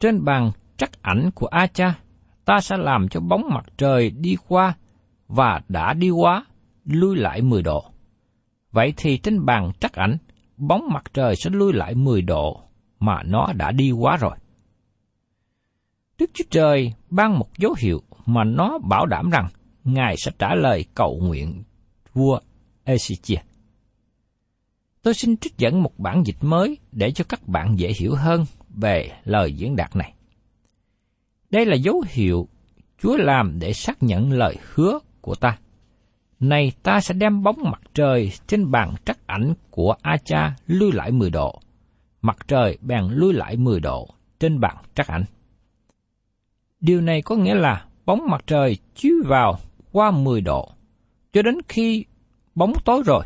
Trên 0.00 0.24
bàn 0.24 0.50
trắc 0.76 1.02
ảnh 1.02 1.30
của 1.34 1.46
A 1.46 1.66
Cha, 1.66 1.98
ta 2.44 2.60
sẽ 2.60 2.76
làm 2.76 3.08
cho 3.08 3.20
bóng 3.20 3.48
mặt 3.50 3.64
trời 3.78 4.10
đi 4.10 4.36
qua 4.48 4.76
và 5.28 5.60
đã 5.68 5.94
đi 5.94 6.10
qua, 6.10 6.44
lui 6.84 7.16
lại 7.16 7.42
10 7.42 7.62
độ. 7.62 7.84
Vậy 8.70 8.92
thì 8.96 9.18
trên 9.18 9.44
bàn 9.44 9.70
trắc 9.80 9.92
ảnh, 9.92 10.16
bóng 10.56 10.88
mặt 10.92 11.04
trời 11.14 11.34
sẽ 11.36 11.50
lui 11.50 11.72
lại 11.72 11.94
10 11.94 12.22
độ 12.22 12.62
mà 13.00 13.22
nó 13.22 13.52
đã 13.52 13.72
đi 13.72 13.90
quá 13.90 14.16
rồi. 14.16 14.36
Đức 16.18 16.30
Chúa 16.34 16.44
Trời 16.50 16.92
ban 17.10 17.38
một 17.38 17.58
dấu 17.58 17.74
hiệu 17.78 18.02
mà 18.26 18.44
nó 18.44 18.78
bảo 18.78 19.06
đảm 19.06 19.30
rằng 19.30 19.48
Ngài 19.84 20.16
sẽ 20.16 20.30
trả 20.38 20.54
lời 20.54 20.84
cầu 20.94 21.20
nguyện 21.22 21.62
vua 22.12 22.40
Ezechia. 22.84 23.36
Tôi 25.02 25.14
xin 25.14 25.36
trích 25.36 25.58
dẫn 25.58 25.82
một 25.82 25.98
bản 25.98 26.22
dịch 26.26 26.36
mới 26.40 26.78
để 26.92 27.10
cho 27.10 27.24
các 27.28 27.48
bạn 27.48 27.78
dễ 27.78 27.92
hiểu 27.98 28.14
hơn 28.14 28.44
về 28.80 29.10
lời 29.24 29.52
diễn 29.52 29.76
đạt 29.76 29.96
này. 29.96 30.14
Đây 31.50 31.66
là 31.66 31.76
dấu 31.76 32.04
hiệu 32.08 32.48
Chúa 33.02 33.16
làm 33.16 33.58
để 33.58 33.72
xác 33.72 34.02
nhận 34.02 34.32
lời 34.32 34.56
hứa 34.74 34.98
của 35.20 35.34
ta. 35.34 35.58
Này 36.40 36.72
ta 36.82 37.00
sẽ 37.00 37.14
đem 37.14 37.42
bóng 37.42 37.56
mặt 37.70 37.80
trời 37.94 38.32
trên 38.46 38.70
bàn 38.70 38.94
trắc 39.04 39.26
ảnh 39.26 39.54
của 39.70 39.94
A-cha 40.02 40.56
lưu 40.66 40.90
lại 40.92 41.10
10 41.12 41.30
độ. 41.30 41.60
Mặt 42.22 42.36
trời 42.48 42.78
bèn 42.80 43.04
lưu 43.10 43.32
lại 43.32 43.56
10 43.56 43.80
độ 43.80 44.08
trên 44.40 44.60
bàn 44.60 44.76
trắc 44.94 45.06
ảnh. 45.06 45.24
Điều 46.80 47.00
này 47.00 47.22
có 47.22 47.36
nghĩa 47.36 47.54
là 47.54 47.86
bóng 48.06 48.20
mặt 48.30 48.44
trời 48.46 48.76
chiếu 48.94 49.14
vào 49.26 49.58
qua 49.92 50.10
10 50.10 50.40
độ, 50.40 50.72
cho 51.32 51.42
đến 51.42 51.54
khi 51.68 52.04
bóng 52.54 52.72
tối 52.84 53.02
rồi. 53.06 53.24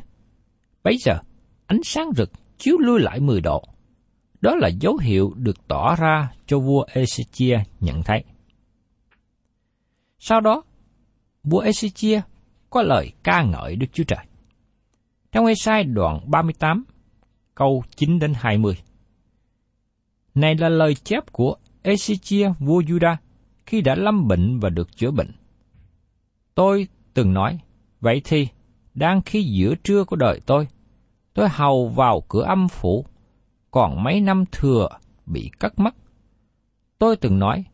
Bây 0.82 0.96
giờ, 0.96 1.18
ánh 1.66 1.80
sáng 1.84 2.10
rực 2.16 2.30
chiếu 2.58 2.78
lui 2.78 3.00
lại 3.00 3.20
10 3.20 3.40
độ. 3.40 3.64
Đó 4.42 4.54
là 4.54 4.68
dấu 4.68 4.96
hiệu 4.96 5.32
được 5.36 5.68
tỏ 5.68 5.96
ra 5.96 6.32
cho 6.46 6.58
vua 6.58 6.84
Ezechia 6.92 7.60
nhận 7.80 8.02
thấy. 8.02 8.24
Sau 10.18 10.40
đó, 10.40 10.62
vua 11.44 11.64
Ezechia 11.64 12.20
có 12.70 12.82
lời 12.82 13.12
ca 13.22 13.42
ngợi 13.42 13.76
Đức 13.76 13.86
Chúa 13.92 14.04
Trời. 14.04 14.26
Trong 15.32 15.46
Esai 15.46 15.84
đoạn 15.84 16.20
38, 16.30 16.84
câu 17.54 17.82
9 17.96 18.18
đến 18.18 18.32
20. 18.36 18.74
Này 20.34 20.54
là 20.54 20.68
lời 20.68 20.94
chép 20.94 21.32
của 21.32 21.56
Ezechia 21.82 22.54
vua 22.58 22.80
Juda, 22.80 23.16
khi 23.66 23.80
đã 23.80 23.94
lâm 23.94 24.28
bệnh 24.28 24.58
và 24.58 24.68
được 24.68 24.96
chữa 24.96 25.10
bệnh. 25.10 25.30
Tôi 26.54 26.88
từng 27.14 27.34
nói, 27.34 27.58
vậy 28.00 28.20
thì, 28.24 28.48
đang 28.94 29.22
khi 29.22 29.42
giữa 29.42 29.74
trưa 29.74 30.04
của 30.04 30.16
đời 30.16 30.40
tôi, 30.46 30.68
tôi 31.34 31.48
hầu 31.48 31.88
vào 31.88 32.22
cửa 32.28 32.42
âm 32.42 32.68
phủ, 32.68 33.06
còn 33.72 34.04
mấy 34.04 34.20
năm 34.20 34.44
thừa 34.52 34.88
bị 35.26 35.50
cất 35.58 35.78
mất. 35.78 35.94
Tôi 36.98 37.16
từng 37.16 37.38
nói, 37.38 37.64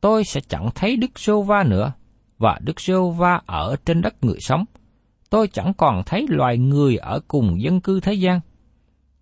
tôi 0.00 0.24
sẽ 0.24 0.40
chẳng 0.48 0.68
thấy 0.74 0.96
Đức 0.96 1.18
Sô 1.18 1.42
Va 1.42 1.62
nữa, 1.62 1.92
và 2.38 2.58
Đức 2.62 2.80
Sô 2.80 3.10
Va 3.10 3.40
ở 3.46 3.76
trên 3.84 4.02
đất 4.02 4.24
người 4.24 4.40
sống. 4.40 4.64
Tôi 5.30 5.48
chẳng 5.48 5.72
còn 5.74 6.02
thấy 6.06 6.26
loài 6.28 6.58
người 6.58 6.96
ở 6.96 7.20
cùng 7.28 7.62
dân 7.62 7.80
cư 7.80 8.00
thế 8.00 8.14
gian. 8.14 8.40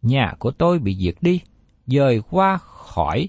Nhà 0.02 0.34
của 0.38 0.50
tôi 0.50 0.78
bị 0.78 0.96
diệt 0.96 1.14
đi, 1.20 1.40
dời 1.86 2.22
qua 2.30 2.58
khỏi 2.58 3.28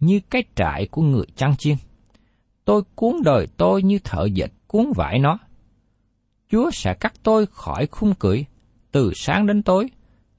như 0.00 0.20
cái 0.30 0.44
trại 0.54 0.86
của 0.86 1.02
người 1.02 1.26
chăn 1.36 1.56
chiên. 1.56 1.76
Tôi 2.64 2.82
cuốn 2.94 3.14
đời 3.24 3.48
tôi 3.56 3.82
như 3.82 3.98
thợ 4.04 4.24
dệt 4.32 4.50
cuốn 4.66 4.86
vải 4.94 5.18
nó. 5.18 5.38
Chúa 6.50 6.70
sẽ 6.70 6.94
cắt 6.94 7.12
tôi 7.22 7.46
khỏi 7.46 7.86
khung 7.86 8.14
cưỡi, 8.14 8.44
từ 8.92 9.12
sáng 9.14 9.46
đến 9.46 9.62
tối, 9.62 9.90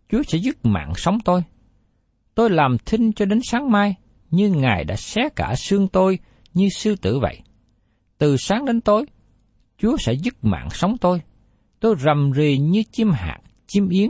Chúa 0.10 0.24
sẽ 0.28 0.38
dứt 0.38 0.66
mạng 0.66 0.94
sống 0.96 1.20
tôi. 1.26 1.44
Tôi 2.38 2.50
làm 2.50 2.78
thinh 2.86 3.14
cho 3.14 3.26
đến 3.26 3.40
sáng 3.44 3.72
mai, 3.72 3.96
như 4.32 4.50
Ngài 4.50 4.84
đã 4.84 4.96
xé 4.96 5.30
cả 5.36 5.56
xương 5.56 5.88
tôi 5.88 6.20
như 6.54 6.70
sư 6.70 6.96
tử 6.96 7.20
vậy. 7.20 7.42
Từ 8.18 8.38
sáng 8.38 8.66
đến 8.66 8.82
tối, 8.82 9.06
Chúa 9.78 9.98
sẽ 10.00 10.14
dứt 10.14 10.34
mạng 10.42 10.70
sống 10.72 10.98
tôi. 10.98 11.22
Tôi 11.80 11.96
rầm 12.00 12.32
rì 12.32 12.58
như 12.58 12.84
chim 12.92 13.12
hạt, 13.12 13.38
chim 13.68 13.90
yến, 13.90 14.10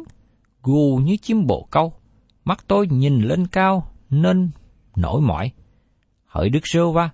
gù 0.63 1.01
như 1.03 1.17
chim 1.17 1.46
bồ 1.48 1.67
câu. 1.72 1.93
Mắt 2.46 2.65
tôi 2.67 2.88
nhìn 2.88 3.22
lên 3.22 3.48
cao 3.48 3.91
nên 4.10 4.50
nổi 4.96 5.22
mỏi. 5.22 5.51
Hỡi 6.25 6.50
Đức 6.50 6.62
Sơ 6.63 6.91
Va, 6.91 7.10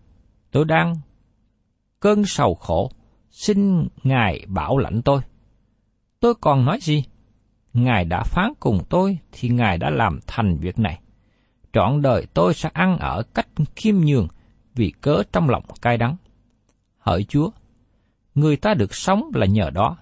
tôi 0.52 0.66
đang 0.66 0.96
cơn 2.00 2.26
sầu 2.26 2.56
khổ, 2.56 2.92
xin 3.32 3.88
Ngài 4.04 4.46
bảo 4.48 4.78
lãnh 4.78 5.02
tôi. 5.02 5.22
Tôi 6.20 6.34
còn 6.42 6.66
nói 6.66 6.80
gì? 6.82 7.04
Ngài 7.74 8.06
đã 8.06 8.24
phán 8.24 8.54
cùng 8.60 8.80
tôi 8.90 9.18
thì 9.32 9.50
Ngài 9.50 9.78
đã 9.78 9.90
làm 9.90 10.20
thành 10.28 10.58
việc 10.58 10.80
này. 10.80 11.00
Trọn 11.74 12.02
đời 12.02 12.28
tôi 12.34 12.54
sẽ 12.54 12.70
ăn 12.74 12.98
ở 12.98 13.24
cách 13.34 13.48
khiêm 13.76 13.96
nhường 13.96 14.28
vì 14.76 14.94
cớ 15.02 15.24
trong 15.32 15.50
lòng 15.50 15.64
cay 15.82 15.98
đắng. 15.98 16.16
Hỡi 16.98 17.24
Chúa, 17.24 17.50
người 18.36 18.56
ta 18.58 18.74
được 18.74 18.96
sống 18.96 19.32
là 19.34 19.46
nhờ 19.46 19.70
đó, 19.70 19.98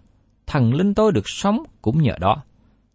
thần 0.48 0.74
linh 0.74 0.94
tôi 0.94 1.12
được 1.12 1.30
sống 1.30 1.64
cũng 1.82 2.02
nhờ 2.02 2.14
đó. 2.20 2.44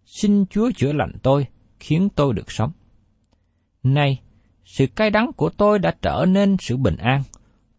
Xin 0.04 0.46
Chúa 0.46 0.70
chữa 0.76 0.92
lành 0.92 1.12
tôi, 1.22 1.46
khiến 1.80 2.08
tôi 2.16 2.34
được 2.34 2.50
sống. 2.50 2.72
Nay, 3.82 4.20
sự 4.64 4.86
cay 4.86 5.10
đắng 5.10 5.32
của 5.32 5.50
tôi 5.50 5.78
đã 5.78 5.94
trở 6.02 6.24
nên 6.28 6.56
sự 6.60 6.76
bình 6.76 6.96
an. 6.96 7.22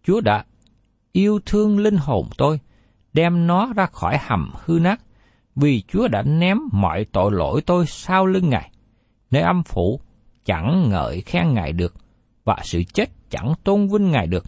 Chúa 0.03 0.21
đã 0.21 0.45
yêu 1.11 1.39
thương 1.45 1.79
linh 1.79 1.97
hồn 1.97 2.27
tôi, 2.37 2.59
đem 3.13 3.47
nó 3.47 3.73
ra 3.75 3.85
khỏi 3.85 4.17
hầm 4.21 4.51
hư 4.65 4.79
nát, 4.79 5.01
vì 5.55 5.83
Chúa 5.87 6.07
đã 6.07 6.21
ném 6.21 6.57
mọi 6.71 7.05
tội 7.05 7.31
lỗi 7.31 7.61
tôi 7.65 7.85
sau 7.87 8.25
lưng 8.25 8.49
Ngài. 8.49 8.71
Nơi 9.31 9.41
âm 9.41 9.63
phủ 9.63 10.01
chẳng 10.47 10.89
ngợi 10.89 11.21
khen 11.21 11.53
Ngài 11.53 11.73
được, 11.73 11.93
và 12.43 12.57
sự 12.63 12.83
chết 12.93 13.09
chẳng 13.29 13.53
tôn 13.63 13.87
vinh 13.87 14.11
Ngài 14.11 14.27
được. 14.27 14.45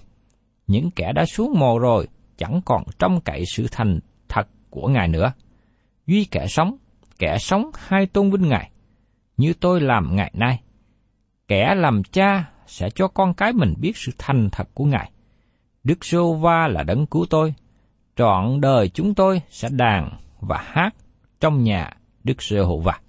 Những 0.67 0.91
kẻ 0.91 1.11
đã 1.15 1.25
xuống 1.25 1.59
mồ 1.59 1.79
rồi 1.79 2.07
chẳng 2.37 2.61
còn 2.65 2.83
trông 2.99 3.21
cậy 3.21 3.43
sự 3.55 3.67
thành 3.71 3.99
thật 4.29 4.47
của 4.69 4.87
Ngài 4.87 5.07
nữa. 5.07 5.31
Duy 6.07 6.25
kẻ 6.25 6.47
sống, 6.47 6.77
kẻ 7.19 7.37
sống 7.37 7.71
hay 7.73 8.05
tôn 8.05 8.31
vinh 8.31 8.49
Ngài, 8.49 8.71
như 9.37 9.53
tôi 9.53 9.81
làm 9.81 10.15
ngày 10.15 10.31
nay. 10.35 10.61
Kẻ 11.47 11.75
làm 11.75 12.03
cha 12.03 12.49
sẽ 12.67 12.89
cho 12.89 13.07
con 13.07 13.33
cái 13.33 13.53
mình 13.53 13.73
biết 13.77 13.97
sự 13.97 14.11
thành 14.17 14.49
thật 14.51 14.69
của 14.73 14.85
Ngài. 14.85 15.11
Đức 15.83 16.05
Sô 16.05 16.33
Va 16.33 16.67
là 16.67 16.83
đấng 16.83 17.05
cứu 17.05 17.25
tôi. 17.29 17.53
Trọn 18.15 18.61
đời 18.61 18.89
chúng 18.89 19.15
tôi 19.15 19.41
sẽ 19.49 19.69
đàn 19.71 20.09
và 20.39 20.57
hát 20.65 20.95
trong 21.39 21.63
nhà 21.63 21.93
Đức 22.23 22.41
Sơ 22.41 22.63
Hộ 22.63 22.79
Vạc. 22.79 23.01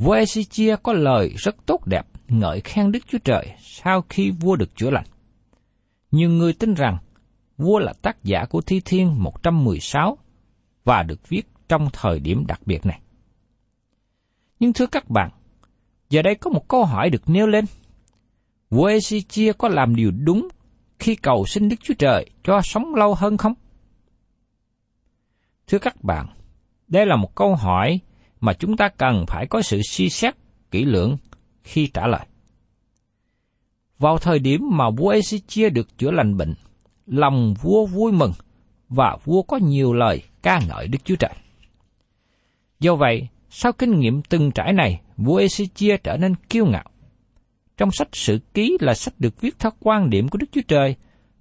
Vua 0.00 0.14
Ezechia 0.14 0.76
có 0.76 0.92
lời 0.92 1.34
rất 1.36 1.56
tốt 1.66 1.86
đẹp 1.86 2.06
ngợi 2.28 2.60
khen 2.60 2.92
Đức 2.92 2.98
Chúa 3.06 3.18
Trời 3.18 3.54
sau 3.58 4.04
khi 4.08 4.30
vua 4.30 4.56
được 4.56 4.76
chữa 4.76 4.90
lành. 4.90 5.04
Nhiều 6.10 6.30
người 6.30 6.52
tin 6.52 6.74
rằng 6.74 6.98
vua 7.58 7.78
là 7.78 7.92
tác 8.02 8.24
giả 8.24 8.44
của 8.50 8.60
Thi 8.60 8.80
Thiên 8.84 9.22
116 9.22 10.18
và 10.84 11.02
được 11.02 11.28
viết 11.28 11.42
trong 11.68 11.88
thời 11.92 12.20
điểm 12.20 12.46
đặc 12.46 12.60
biệt 12.66 12.86
này. 12.86 13.00
Nhưng 14.60 14.72
thưa 14.72 14.86
các 14.86 15.10
bạn, 15.10 15.30
giờ 16.10 16.22
đây 16.22 16.34
có 16.34 16.50
một 16.50 16.68
câu 16.68 16.84
hỏi 16.84 17.10
được 17.10 17.28
nêu 17.28 17.46
lên. 17.46 17.64
Vua 18.70 18.88
Ezechia 18.88 19.52
có 19.58 19.68
làm 19.68 19.96
điều 19.96 20.10
đúng 20.10 20.48
khi 20.98 21.14
cầu 21.14 21.46
xin 21.46 21.68
Đức 21.68 21.76
Chúa 21.82 21.94
Trời 21.98 22.30
cho 22.44 22.60
sống 22.62 22.94
lâu 22.94 23.14
hơn 23.14 23.36
không? 23.36 23.54
Thưa 25.66 25.78
các 25.78 26.04
bạn, 26.04 26.26
đây 26.88 27.06
là 27.06 27.16
một 27.16 27.34
câu 27.34 27.54
hỏi 27.54 28.00
mà 28.40 28.52
chúng 28.52 28.76
ta 28.76 28.88
cần 28.88 29.24
phải 29.28 29.46
có 29.46 29.62
sự 29.62 29.80
suy 29.90 30.10
xét 30.10 30.34
kỹ 30.70 30.84
lưỡng 30.84 31.16
khi 31.64 31.86
trả 31.94 32.06
lời. 32.06 32.26
Vào 33.98 34.18
thời 34.18 34.38
điểm 34.38 34.60
mà 34.72 34.90
vua 34.90 35.12
Ezechia 35.12 35.72
được 35.72 35.98
chữa 35.98 36.10
lành 36.10 36.36
bệnh, 36.36 36.54
lòng 37.06 37.54
vua 37.62 37.86
vui 37.86 38.12
mừng 38.12 38.32
và 38.88 39.16
vua 39.24 39.42
có 39.42 39.56
nhiều 39.56 39.92
lời 39.92 40.22
ca 40.42 40.60
ngợi 40.68 40.88
Đức 40.88 40.98
Chúa 41.04 41.16
Trời. 41.16 41.34
Do 42.80 42.94
vậy, 42.94 43.28
sau 43.50 43.72
kinh 43.72 44.00
nghiệm 44.00 44.22
từng 44.22 44.50
trải 44.50 44.72
này, 44.72 45.00
vua 45.16 45.40
Ezechia 45.40 45.98
trở 46.04 46.16
nên 46.16 46.34
kiêu 46.34 46.66
ngạo. 46.66 46.84
Trong 47.76 47.90
sách 47.92 48.08
Sử 48.12 48.38
Ký 48.54 48.76
là 48.80 48.94
sách 48.94 49.14
được 49.18 49.40
viết 49.40 49.58
theo 49.58 49.72
quan 49.80 50.10
điểm 50.10 50.28
của 50.28 50.38
Đức 50.38 50.46
Chúa 50.52 50.60
Trời, 50.68 50.96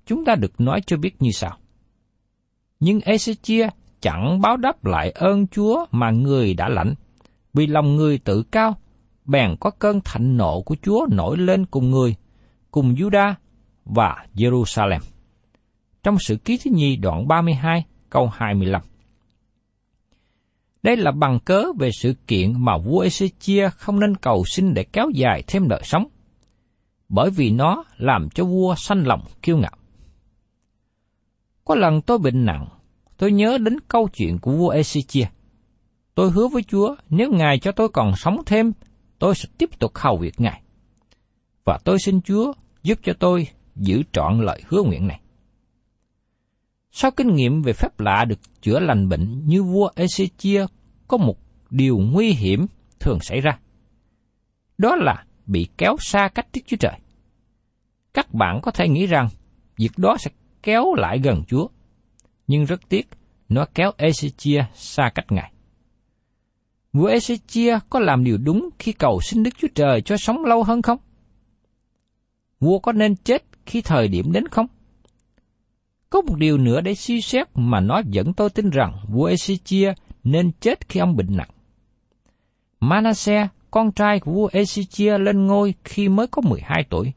chúng 0.05 0.25
ta 0.25 0.35
được 0.35 0.61
nói 0.61 0.81
cho 0.87 0.97
biết 0.97 1.21
như 1.21 1.31
sau. 1.31 1.57
Nhưng 2.79 2.99
Ezechia 2.99 3.69
chẳng 4.01 4.41
báo 4.41 4.57
đáp 4.57 4.85
lại 4.85 5.11
ơn 5.11 5.47
Chúa 5.47 5.85
mà 5.91 6.11
người 6.11 6.53
đã 6.53 6.69
lãnh, 6.69 6.93
vì 7.53 7.67
lòng 7.67 7.95
người 7.95 8.17
tự 8.17 8.43
cao, 8.43 8.77
bèn 9.25 9.55
có 9.59 9.69
cơn 9.69 10.01
thạnh 10.05 10.37
nộ 10.37 10.61
của 10.61 10.75
Chúa 10.81 11.07
nổi 11.11 11.37
lên 11.37 11.65
cùng 11.65 11.91
người, 11.91 12.15
cùng 12.71 12.93
Juda 12.93 13.33
và 13.85 14.25
Jerusalem. 14.35 14.99
Trong 16.03 16.19
sự 16.19 16.37
ký 16.37 16.59
thứ 16.63 16.71
nhì 16.73 16.95
đoạn 16.95 17.27
32 17.27 17.85
câu 18.09 18.29
25. 18.33 18.81
Đây 20.83 20.97
là 20.97 21.11
bằng 21.11 21.39
cớ 21.39 21.63
về 21.79 21.89
sự 21.91 22.13
kiện 22.27 22.65
mà 22.65 22.77
vua 22.77 23.03
Ezechia 23.03 23.69
không 23.69 23.99
nên 23.99 24.15
cầu 24.15 24.43
xin 24.45 24.73
để 24.73 24.83
kéo 24.83 25.09
dài 25.13 25.43
thêm 25.47 25.67
đời 25.67 25.81
sống, 25.83 26.07
bởi 27.09 27.29
vì 27.29 27.51
nó 27.51 27.83
làm 27.97 28.29
cho 28.29 28.43
vua 28.45 28.75
sanh 28.75 29.07
lòng 29.07 29.21
kiêu 29.41 29.57
ngạo. 29.57 29.77
Có 31.65 31.75
lần 31.75 32.01
tôi 32.01 32.17
bệnh 32.17 32.45
nặng, 32.45 32.67
tôi 33.19 33.31
nhớ 33.31 33.57
đến 33.57 33.79
câu 33.87 34.09
chuyện 34.13 34.39
của 34.39 34.51
vua 34.51 34.73
Ezechia. 34.73 35.25
Tôi 36.15 36.31
hứa 36.31 36.47
với 36.47 36.63
Chúa 36.63 36.95
nếu 37.09 37.31
Ngài 37.31 37.59
cho 37.59 37.71
tôi 37.71 37.89
còn 37.89 38.15
sống 38.15 38.37
thêm, 38.45 38.71
tôi 39.19 39.35
sẽ 39.35 39.49
tiếp 39.57 39.69
tục 39.79 39.91
hầu 39.95 40.17
việc 40.17 40.33
Ngài. 40.37 40.61
Và 41.65 41.79
tôi 41.83 41.99
xin 41.99 42.21
Chúa 42.21 42.53
giúp 42.83 42.99
cho 43.03 43.13
tôi 43.19 43.47
giữ 43.75 44.03
trọn 44.11 44.39
lời 44.39 44.61
hứa 44.67 44.83
nguyện 44.83 45.07
này. 45.07 45.21
Sau 46.91 47.11
kinh 47.11 47.33
nghiệm 47.33 47.61
về 47.61 47.73
phép 47.73 47.99
lạ 47.99 48.25
được 48.25 48.39
chữa 48.61 48.79
lành 48.79 49.09
bệnh 49.09 49.47
như 49.47 49.63
vua 49.63 49.89
Ezechia 49.95 50.67
có 51.07 51.17
một 51.17 51.35
điều 51.69 51.97
nguy 51.97 52.31
hiểm 52.31 52.65
thường 52.99 53.19
xảy 53.21 53.41
ra. 53.41 53.59
Đó 54.77 54.95
là 54.95 55.23
bị 55.45 55.67
kéo 55.77 55.95
xa 55.99 56.29
cách 56.35 56.47
Đức 56.53 56.61
Chúa 56.65 56.77
Trời. 56.79 56.99
Các 58.13 58.33
bạn 58.33 58.59
có 58.61 58.71
thể 58.71 58.87
nghĩ 58.87 59.05
rằng 59.05 59.27
việc 59.77 59.91
đó 59.97 60.17
sẽ 60.19 60.31
kéo 60.63 60.93
lại 60.97 61.19
gần 61.19 61.43
Chúa, 61.47 61.67
nhưng 62.49 62.65
rất 62.65 62.89
tiếc 62.89 63.07
nó 63.49 63.65
kéo 63.73 63.91
Ezechia 63.97 64.63
xa 64.73 65.11
cách 65.15 65.25
Ngài. 65.29 65.51
Vua 66.93 67.09
Ezechia 67.09 67.79
có 67.89 67.99
làm 67.99 68.23
điều 68.23 68.37
đúng 68.37 68.69
khi 68.79 68.91
cầu 68.91 69.19
xin 69.21 69.43
Đức 69.43 69.51
Chúa 69.57 69.67
Trời 69.75 70.01
cho 70.01 70.17
sống 70.17 70.45
lâu 70.45 70.63
hơn 70.63 70.81
không? 70.81 70.97
Vua 72.59 72.79
có 72.79 72.91
nên 72.91 73.15
chết 73.15 73.43
khi 73.65 73.81
thời 73.81 74.07
điểm 74.07 74.31
đến 74.31 74.47
không? 74.47 74.67
Có 76.09 76.21
một 76.21 76.35
điều 76.37 76.57
nữa 76.57 76.81
để 76.81 76.95
suy 76.95 77.21
xét 77.21 77.47
mà 77.55 77.79
nó 77.79 78.01
dẫn 78.05 78.33
tôi 78.33 78.49
tin 78.49 78.69
rằng 78.69 78.93
vua 79.07 79.29
Ezechia 79.29 79.93
nên 80.23 80.51
chết 80.59 80.89
khi 80.89 80.99
ông 80.99 81.15
bệnh 81.15 81.37
nặng. 81.37 81.49
Manasseh, 82.79 83.49
con 83.71 83.91
trai 83.91 84.19
của 84.19 84.31
vua 84.31 84.49
Ezechia 84.49 85.17
lên 85.17 85.47
ngôi 85.47 85.73
khi 85.83 86.09
mới 86.09 86.27
có 86.27 86.41
12 86.41 86.83
tuổi. 86.89 87.13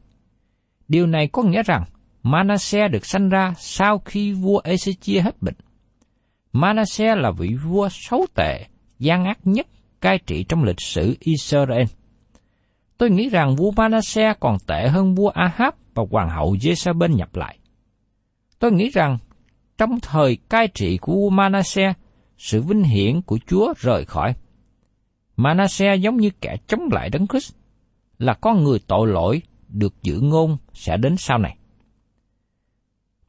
Điều 0.87 1.07
này 1.07 1.27
có 1.27 1.43
nghĩa 1.43 1.63
rằng 1.63 1.83
Manasseh 2.23 2.91
được 2.91 3.05
sanh 3.05 3.29
ra 3.29 3.53
sau 3.57 3.99
khi 3.99 4.33
vua 4.33 4.61
Ezechia 4.63 5.23
hết 5.23 5.41
bệnh. 5.41 5.55
Manasseh 6.53 7.17
là 7.17 7.31
vị 7.31 7.55
vua 7.63 7.89
xấu 7.91 8.25
tệ, 8.35 8.65
gian 8.99 9.25
ác 9.25 9.39
nhất 9.43 9.67
cai 10.01 10.19
trị 10.25 10.43
trong 10.43 10.63
lịch 10.63 10.81
sử 10.81 11.15
Israel. 11.19 11.85
Tôi 12.97 13.09
nghĩ 13.09 13.29
rằng 13.29 13.55
vua 13.55 13.71
Manasseh 13.71 14.39
còn 14.39 14.57
tệ 14.67 14.87
hơn 14.87 15.15
vua 15.15 15.29
Ahab 15.29 15.73
và 15.93 16.03
hoàng 16.11 16.29
hậu 16.29 16.53
Jezebel 16.53 17.15
nhập 17.15 17.35
lại. 17.35 17.57
Tôi 18.59 18.71
nghĩ 18.71 18.89
rằng 18.89 19.17
trong 19.77 19.99
thời 19.99 20.37
cai 20.49 20.67
trị 20.67 20.97
của 20.97 21.13
vua 21.13 21.29
Manasseh, 21.29 21.97
sự 22.37 22.61
vinh 22.61 22.83
hiển 22.83 23.21
của 23.21 23.37
Chúa 23.47 23.73
rời 23.77 24.05
khỏi. 24.05 24.33
Manasseh 25.35 26.01
giống 26.01 26.17
như 26.17 26.29
kẻ 26.41 26.55
chống 26.67 26.81
lại 26.91 27.09
Đấng 27.09 27.27
Christ, 27.27 27.53
là 28.19 28.33
con 28.33 28.63
người 28.63 28.79
tội 28.87 29.07
lỗi 29.07 29.41
được 29.67 29.93
giữ 30.03 30.19
ngôn 30.19 30.57
sẽ 30.73 30.97
đến 30.97 31.15
sau 31.17 31.37
này. 31.37 31.57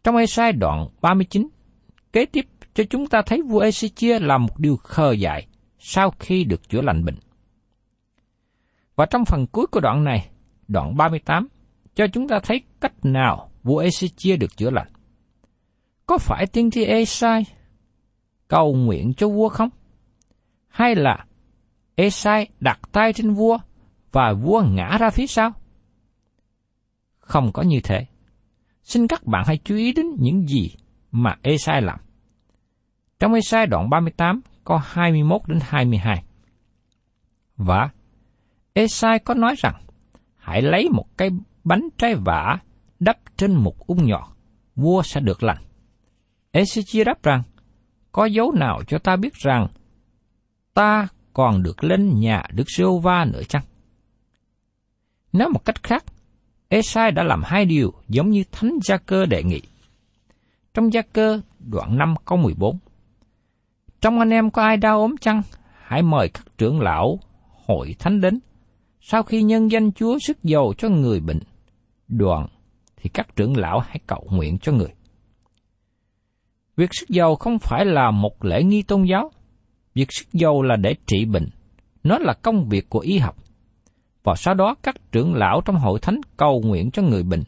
Trong 0.05 0.17
Esai 0.17 0.53
đoạn 0.53 0.89
39, 1.01 1.49
kế 2.13 2.27
tiếp 2.27 2.47
cho 2.75 2.85
chúng 2.91 3.07
ta 3.07 3.23
thấy 3.27 3.43
vua 3.43 3.61
Ê-si-chia 3.61 4.19
làm 4.19 4.43
một 4.43 4.59
điều 4.59 4.77
khờ 4.77 5.13
dại 5.13 5.47
sau 5.79 6.11
khi 6.19 6.45
được 6.45 6.69
chữa 6.69 6.83
lành 6.83 7.05
bệnh. 7.05 7.19
Và 8.97 9.07
trong 9.07 9.25
phần 9.25 9.47
cuối 9.47 9.67
của 9.67 9.81
đoạn 9.81 10.05
này, 10.05 10.31
đoạn 10.69 10.97
38, 10.97 11.49
cho 11.95 12.07
chúng 12.13 12.29
ta 12.29 12.39
thấy 12.43 12.63
cách 12.81 12.93
nào 13.03 13.51
vua 13.63 13.79
Ê-si-chia 13.79 14.37
được 14.37 14.57
chữa 14.57 14.71
lành. 14.71 14.89
Có 16.07 16.19
phải 16.19 16.47
tiên 16.47 16.71
tri 16.71 16.85
Esai 16.85 17.45
cầu 18.49 18.75
nguyện 18.75 19.15
cho 19.15 19.29
vua 19.29 19.49
không? 19.49 19.69
Hay 20.69 20.95
là 20.95 21.25
Esai 21.95 22.49
đặt 22.61 22.81
tay 22.93 23.13
trên 23.13 23.35
vua 23.35 23.59
và 24.13 24.33
vua 24.33 24.63
ngã 24.63 24.99
ra 25.01 25.11
phía 25.11 25.27
sau? 25.27 25.53
Không 27.19 27.53
có 27.53 27.63
như 27.63 27.81
thế. 27.85 28.07
Xin 28.85 29.07
các 29.07 29.27
bạn 29.27 29.45
hãy 29.47 29.59
chú 29.65 29.77
ý 29.77 29.93
đến 29.93 30.07
những 30.19 30.47
gì 30.49 30.75
mà 31.11 31.37
Ê-sai 31.43 31.83
làm. 31.83 32.01
Trong 33.19 33.35
Ê-sai 33.35 33.67
đoạn 33.67 33.91
38 33.91 34.41
có 34.65 34.81
21 34.85 35.41
đến 35.47 35.59
22. 35.63 36.25
Và 37.57 37.91
Ê-sai 38.73 39.19
có 39.19 39.35
nói 39.35 39.55
rằng, 39.59 39.75
hãy 40.37 40.63
lấy 40.63 40.89
một 40.91 41.07
cái 41.17 41.31
bánh 41.65 41.89
trái 41.99 42.15
vả 42.15 42.59
đắp 42.99 43.17
trên 43.37 43.55
một 43.55 43.87
ung 43.87 44.07
nhọt, 44.07 44.25
vua 44.77 45.03
sẽ 45.03 45.21
được 45.21 45.43
lành. 45.43 45.63
ê 46.51 46.65
chia 46.65 47.05
đáp 47.05 47.23
rằng, 47.23 47.43
có 48.13 48.25
dấu 48.25 48.53
nào 48.53 48.83
cho 48.87 48.99
ta 48.99 49.17
biết 49.17 49.35
rằng 49.35 49.67
ta 50.75 51.09
còn 51.33 51.63
được 51.63 51.85
lên 51.85 52.21
nhà 52.21 52.43
Đức 52.53 52.65
giê 52.77 52.85
va 53.03 53.25
nữa 53.25 53.43
chăng? 53.49 53.63
Nói 55.33 55.49
một 55.49 55.65
cách 55.65 55.83
khác, 55.83 56.05
Esai 56.75 57.11
đã 57.13 57.23
làm 57.25 57.43
hai 57.45 57.65
điều 57.65 57.93
giống 58.09 58.31
như 58.31 58.45
Thánh 58.53 58.79
Gia 58.83 58.97
Cơ 58.97 59.27
đề 59.27 59.43
nghị. 59.43 59.61
Trong 60.75 60.93
Gia 60.93 61.03
Cơ, 61.03 61.41
đoạn 61.59 61.99
5 61.99 62.15
câu 62.25 62.39
14. 62.39 62.79
Trong 64.01 64.19
anh 64.19 64.31
em 64.31 64.51
có 64.51 64.63
ai 64.63 64.77
đau 64.77 65.01
ốm 65.01 65.17
chăng? 65.21 65.43
Hãy 65.83 66.03
mời 66.03 66.29
các 66.29 66.47
trưởng 66.59 66.81
lão 66.81 67.19
hội 67.67 67.95
thánh 67.99 68.21
đến. 68.21 68.39
Sau 69.01 69.23
khi 69.23 69.43
nhân 69.43 69.71
danh 69.71 69.93
Chúa 69.93 70.19
sức 70.19 70.43
dầu 70.43 70.75
cho 70.79 70.89
người 70.89 71.21
bệnh, 71.21 71.41
đoạn 72.09 72.47
thì 72.97 73.11
các 73.15 73.37
trưởng 73.37 73.57
lão 73.57 73.79
hãy 73.79 73.99
cầu 74.07 74.27
nguyện 74.31 74.59
cho 74.59 74.73
người. 74.73 74.95
Việc 76.77 76.91
sức 76.93 77.09
dầu 77.09 77.37
không 77.37 77.59
phải 77.59 77.85
là 77.85 78.11
một 78.11 78.45
lễ 78.45 78.63
nghi 78.63 78.83
tôn 78.83 79.05
giáo. 79.05 79.31
Việc 79.95 80.09
sức 80.11 80.33
dầu 80.33 80.63
là 80.63 80.77
để 80.77 80.95
trị 81.07 81.25
bệnh. 81.25 81.49
Nó 82.05 82.19
là 82.19 82.35
công 82.43 82.69
việc 82.69 82.89
của 82.89 83.01
y 83.01 83.19
học. 83.19 83.44
Và 84.25 84.35
sau 84.37 84.55
đó 84.55 84.75
các 84.83 85.13
trưởng 85.13 85.35
lão 85.35 85.61
trong 85.65 85.77
hội 85.77 85.99
thánh 86.03 86.21
cầu 86.37 86.63
nguyện 86.65 86.91
cho 86.91 87.03
người 87.03 87.23
bệnh. 87.23 87.43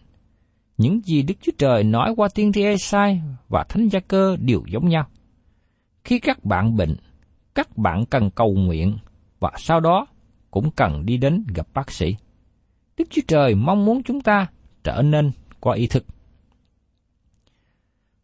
Những 0.79 1.01
gì 1.05 1.23
Đức 1.23 1.35
Chúa 1.41 1.53
Trời 1.59 1.85
nói 1.85 2.15
qua 2.17 2.29
tiên 2.35 2.53
tri 2.53 2.63
Esai 2.63 3.23
và 3.49 3.65
Thánh 3.69 3.89
Gia 3.89 4.01
Cơ 4.01 4.37
đều 4.41 4.63
giống 4.67 4.89
nhau. 4.89 5.07
Khi 6.05 6.19
các 6.19 6.45
bạn 6.45 6.77
bệnh, 6.77 6.97
các 7.55 7.79
bạn 7.79 8.05
cần 8.07 8.31
cầu 8.31 8.55
nguyện 8.55 8.99
và 9.41 9.53
sau 9.59 9.81
đó 9.81 10.07
cũng 10.51 10.71
cần 10.71 11.07
đi 11.07 11.17
đến 11.17 11.45
gặp 11.55 11.67
bác 11.75 11.91
sĩ. 11.91 12.17
Đức 12.97 13.05
Chúa 13.11 13.23
Trời 13.29 13.55
mong 13.55 13.85
muốn 13.85 14.03
chúng 14.03 14.21
ta 14.21 14.47
trở 14.85 15.03
nên 15.03 15.31
có 15.61 15.73
ý 15.73 15.87
thức. 15.87 16.05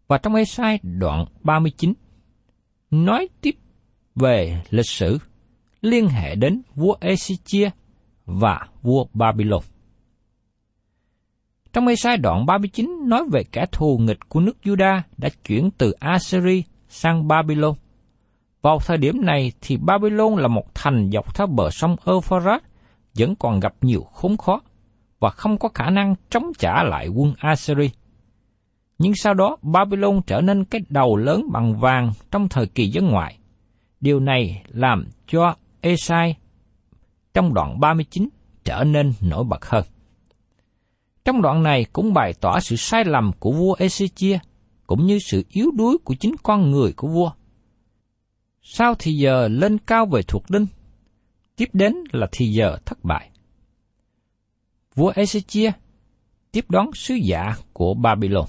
Và 0.09 0.19
trong 0.19 0.35
Esai 0.35 0.79
đoạn 0.83 1.25
39, 1.43 1.93
nói 2.91 3.29
tiếp 3.41 3.57
về 4.15 4.63
lịch 4.71 4.89
sử 4.89 5.19
liên 5.81 6.09
hệ 6.09 6.35
đến 6.35 6.63
vua 6.75 6.97
Ezechia 7.01 7.71
và 8.27 8.61
vua 8.83 9.07
Babylon. 9.15 9.61
Trong 11.73 11.87
Esai 11.87 12.17
đoạn 12.17 12.47
39 12.47 12.97
nói 13.07 13.25
về 13.33 13.45
kẻ 13.53 13.67
thù 13.73 13.99
nghịch 13.99 14.29
của 14.29 14.41
nước 14.41 14.57
Juda 14.65 15.01
đã 15.19 15.29
chuyển 15.45 15.71
từ 15.79 15.93
Assyria 15.93 16.63
sang 16.89 17.29
Babylon. 17.29 17.75
Vào 18.63 18.79
thời 18.87 18.97
điểm 18.97 19.25
này 19.25 19.53
thì 19.61 19.77
Babylon 19.77 20.37
là 20.37 20.49
một 20.49 20.75
thành 20.75 21.11
dọc 21.13 21.35
theo 21.35 21.47
bờ 21.47 21.71
sông 21.71 21.97
Euphrates, 22.07 22.63
vẫn 23.15 23.35
còn 23.37 23.61
gặp 23.61 23.75
nhiều 23.81 24.03
khốn 24.13 24.37
khó 24.37 24.61
và 25.21 25.31
không 25.31 25.59
có 25.59 25.69
khả 25.75 25.91
năng 25.91 26.15
chống 26.31 26.53
trả 26.59 26.83
lại 26.83 27.09
quân 27.09 27.35
Assyria. 27.39 27.89
Nhưng 28.99 29.15
sau 29.15 29.35
đó, 29.35 29.57
Babylon 29.63 30.21
trở 30.27 30.41
nên 30.41 30.65
cái 30.65 30.81
đầu 30.89 31.17
lớn 31.17 31.45
bằng 31.53 31.81
vàng 31.81 32.13
trong 32.31 32.49
thời 32.49 32.67
kỳ 32.67 32.87
dân 32.87 33.07
ngoại. 33.07 33.39
Điều 34.01 34.21
này 34.21 34.65
làm 34.69 35.07
cho 35.27 35.55
Esai 35.81 36.37
trong 37.35 37.55
đoạn 37.55 37.81
39 37.81 38.29
trở 38.65 38.85
nên 38.85 39.13
nổi 39.21 39.45
bật 39.45 39.65
hơn. 39.65 39.85
Trong 41.25 41.43
đoạn 41.43 41.63
này 41.63 41.85
cũng 41.93 42.15
bày 42.15 42.35
tỏ 42.41 42.61
sự 42.61 42.77
sai 42.77 43.05
lầm 43.05 43.31
của 43.39 43.53
vua 43.53 43.77
Ezechia, 43.77 44.39
cũng 44.87 45.07
như 45.07 45.19
sự 45.19 45.45
yếu 45.49 45.71
đuối 45.71 45.99
của 46.05 46.15
chính 46.15 46.35
con 46.43 46.71
người 46.71 46.93
của 46.93 47.09
vua. 47.09 47.31
Sau 48.63 48.95
thì 48.99 49.13
giờ 49.13 49.49
lên 49.49 49.79
cao 49.79 50.07
về 50.07 50.23
thuộc 50.23 50.51
đinh, 50.51 50.67
tiếp 51.57 51.69
đến 51.73 51.95
là 52.13 52.27
thì 52.33 52.47
giờ 52.47 52.77
thất 52.85 53.05
bại. 53.05 53.31
Vua 54.95 55.13
Ezechia 55.13 55.73
tiếp 56.53 56.71
đón 56.71 56.93
sứ 56.95 57.15
giả 57.15 57.57
của 57.73 57.95
Babylon. 57.95 58.47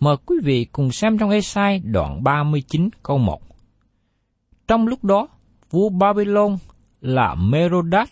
Mời 0.00 0.16
quý 0.26 0.36
vị 0.42 0.64
cùng 0.64 0.92
xem 0.92 1.18
trong 1.18 1.30
Esai 1.30 1.78
đoạn 1.78 2.24
39 2.24 2.88
câu 3.02 3.18
1. 3.18 3.40
Trong 4.68 4.86
lúc 4.86 5.04
đó, 5.04 5.28
vua 5.70 5.88
Babylon 5.88 6.56
là 7.02 7.34
Merodach 7.34 8.10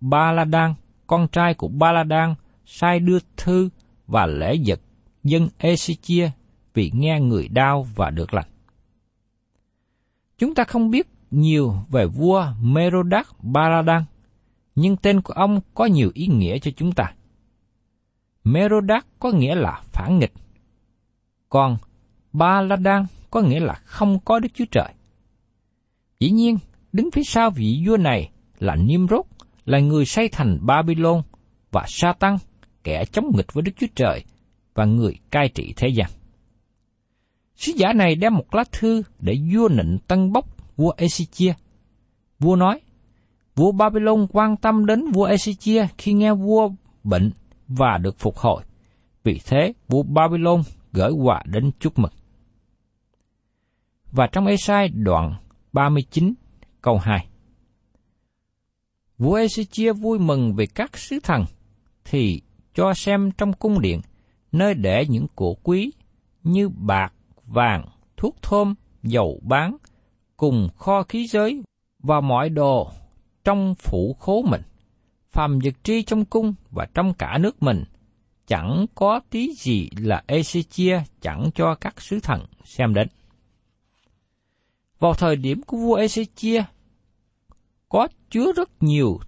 Baladan, 0.00 0.74
con 1.06 1.28
trai 1.28 1.54
của 1.54 1.68
Baladan, 1.68 2.34
sai 2.66 3.00
đưa 3.00 3.18
thư 3.36 3.68
và 4.06 4.26
lễ 4.26 4.56
vật 4.66 4.80
dân 5.24 5.48
Ezechia 5.58 6.28
vì 6.74 6.90
nghe 6.94 7.20
người 7.20 7.48
đau 7.48 7.86
và 7.94 8.10
được 8.10 8.34
lành. 8.34 8.48
Chúng 10.38 10.54
ta 10.54 10.64
không 10.64 10.90
biết 10.90 11.08
nhiều 11.30 11.74
về 11.90 12.06
vua 12.06 12.46
Merodach 12.62 13.26
Baladan, 13.42 14.04
nhưng 14.74 14.96
tên 14.96 15.20
của 15.20 15.34
ông 15.34 15.60
có 15.74 15.84
nhiều 15.84 16.10
ý 16.14 16.26
nghĩa 16.26 16.58
cho 16.58 16.70
chúng 16.76 16.92
ta. 16.92 17.12
Merodach 18.44 19.06
có 19.18 19.30
nghĩa 19.30 19.54
là 19.54 19.82
phản 19.92 20.18
nghịch, 20.18 20.32
còn 21.48 21.76
Baladan 22.32 23.06
có 23.30 23.40
nghĩa 23.40 23.60
là 23.60 23.74
không 23.74 24.18
có 24.24 24.38
Đức 24.38 24.48
Chúa 24.54 24.64
Trời. 24.70 24.92
Dĩ 26.20 26.30
nhiên, 26.30 26.58
đứng 26.96 27.10
phía 27.10 27.22
sau 27.24 27.50
vị 27.50 27.82
vua 27.86 27.96
này 27.96 28.30
là 28.58 28.74
Nimrod, 28.74 29.26
là 29.64 29.78
người 29.78 30.04
xây 30.04 30.28
thành 30.28 30.58
Babylon 30.62 31.22
và 31.70 31.84
Satan, 31.88 32.36
kẻ 32.84 33.04
chống 33.04 33.30
nghịch 33.36 33.52
với 33.52 33.62
Đức 33.62 33.72
Chúa 33.76 33.86
Trời 33.94 34.24
và 34.74 34.84
người 34.84 35.14
cai 35.30 35.48
trị 35.48 35.74
thế 35.76 35.88
gian. 35.88 36.10
Sứ 37.56 37.72
giả 37.76 37.92
này 37.92 38.14
đem 38.14 38.34
một 38.34 38.54
lá 38.54 38.64
thư 38.72 39.02
để 39.20 39.38
vua 39.52 39.68
nịnh 39.68 39.98
tân 40.08 40.32
bốc 40.32 40.56
vua 40.76 40.94
Ezechia. 40.96 41.52
Vua 42.38 42.56
nói, 42.56 42.80
vua 43.54 43.72
Babylon 43.72 44.26
quan 44.32 44.56
tâm 44.56 44.86
đến 44.86 45.10
vua 45.12 45.28
Ezechia 45.28 45.86
khi 45.98 46.12
nghe 46.12 46.34
vua 46.34 46.70
bệnh 47.04 47.30
và 47.68 47.98
được 47.98 48.18
phục 48.18 48.36
hồi. 48.36 48.62
Vì 49.24 49.40
thế, 49.46 49.72
vua 49.88 50.02
Babylon 50.02 50.62
gửi 50.92 51.10
quà 51.10 51.42
đến 51.46 51.70
chúc 51.80 51.98
mừng. 51.98 52.12
Và 54.12 54.26
trong 54.32 54.46
Esai 54.46 54.88
đoạn 54.88 55.34
39 55.72 56.34
câu 56.86 56.98
2. 56.98 57.26
Vua 59.18 59.38
Ezechia 59.38 59.94
vui 59.94 60.18
mừng 60.18 60.54
vì 60.54 60.66
các 60.66 60.98
sứ 60.98 61.18
thần, 61.22 61.44
thì 62.04 62.42
cho 62.74 62.94
xem 62.94 63.30
trong 63.38 63.52
cung 63.52 63.80
điện, 63.80 64.00
nơi 64.52 64.74
để 64.74 65.06
những 65.08 65.26
của 65.34 65.54
quý 65.54 65.92
như 66.42 66.68
bạc, 66.68 67.12
vàng, 67.46 67.88
thuốc 68.16 68.36
thơm, 68.42 68.74
dầu 69.02 69.40
bán, 69.42 69.76
cùng 70.36 70.68
kho 70.76 71.02
khí 71.02 71.26
giới 71.26 71.62
và 71.98 72.20
mọi 72.20 72.48
đồ 72.48 72.90
trong 73.44 73.74
phủ 73.74 74.16
khố 74.18 74.42
mình, 74.42 74.62
phàm 75.30 75.58
vật 75.64 75.74
tri 75.82 76.02
trong 76.02 76.24
cung 76.24 76.54
và 76.70 76.86
trong 76.94 77.14
cả 77.14 77.38
nước 77.38 77.62
mình, 77.62 77.84
chẳng 78.46 78.86
có 78.94 79.20
tí 79.30 79.54
gì 79.54 79.88
là 79.98 80.24
Ezechia 80.26 81.00
chẳng 81.20 81.50
cho 81.54 81.74
các 81.74 82.00
sứ 82.00 82.20
thần 82.20 82.40
xem 82.64 82.94
đến. 82.94 83.08
Vào 84.98 85.14
thời 85.14 85.36
điểm 85.36 85.62
của 85.62 85.76
vua 85.76 85.98
Ezechia, 85.98 86.62
có 87.88 88.08
chứa 88.30 88.52
rất 88.52 88.70
nhiều 88.80 89.18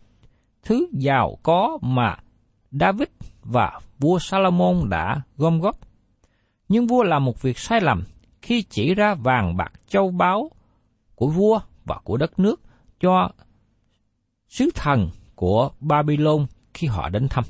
thứ 0.62 0.86
giàu 0.92 1.38
có 1.42 1.78
mà 1.82 2.16
David 2.70 3.08
và 3.42 3.80
vua 3.98 4.18
Salomon 4.18 4.88
đã 4.90 5.20
gom 5.36 5.60
góp. 5.60 5.78
Nhưng 6.68 6.86
vua 6.86 7.02
làm 7.02 7.24
một 7.24 7.42
việc 7.42 7.58
sai 7.58 7.80
lầm 7.80 8.04
khi 8.42 8.62
chỉ 8.62 8.94
ra 8.94 9.14
vàng 9.14 9.56
bạc 9.56 9.72
châu 9.88 10.10
báu 10.10 10.50
của 11.14 11.28
vua 11.28 11.60
và 11.84 11.98
của 12.04 12.16
đất 12.16 12.38
nước 12.38 12.60
cho 13.00 13.30
sứ 14.48 14.70
thần 14.74 15.10
của 15.34 15.70
Babylon 15.80 16.46
khi 16.74 16.86
họ 16.86 17.08
đến 17.08 17.26
thăm. 17.30 17.44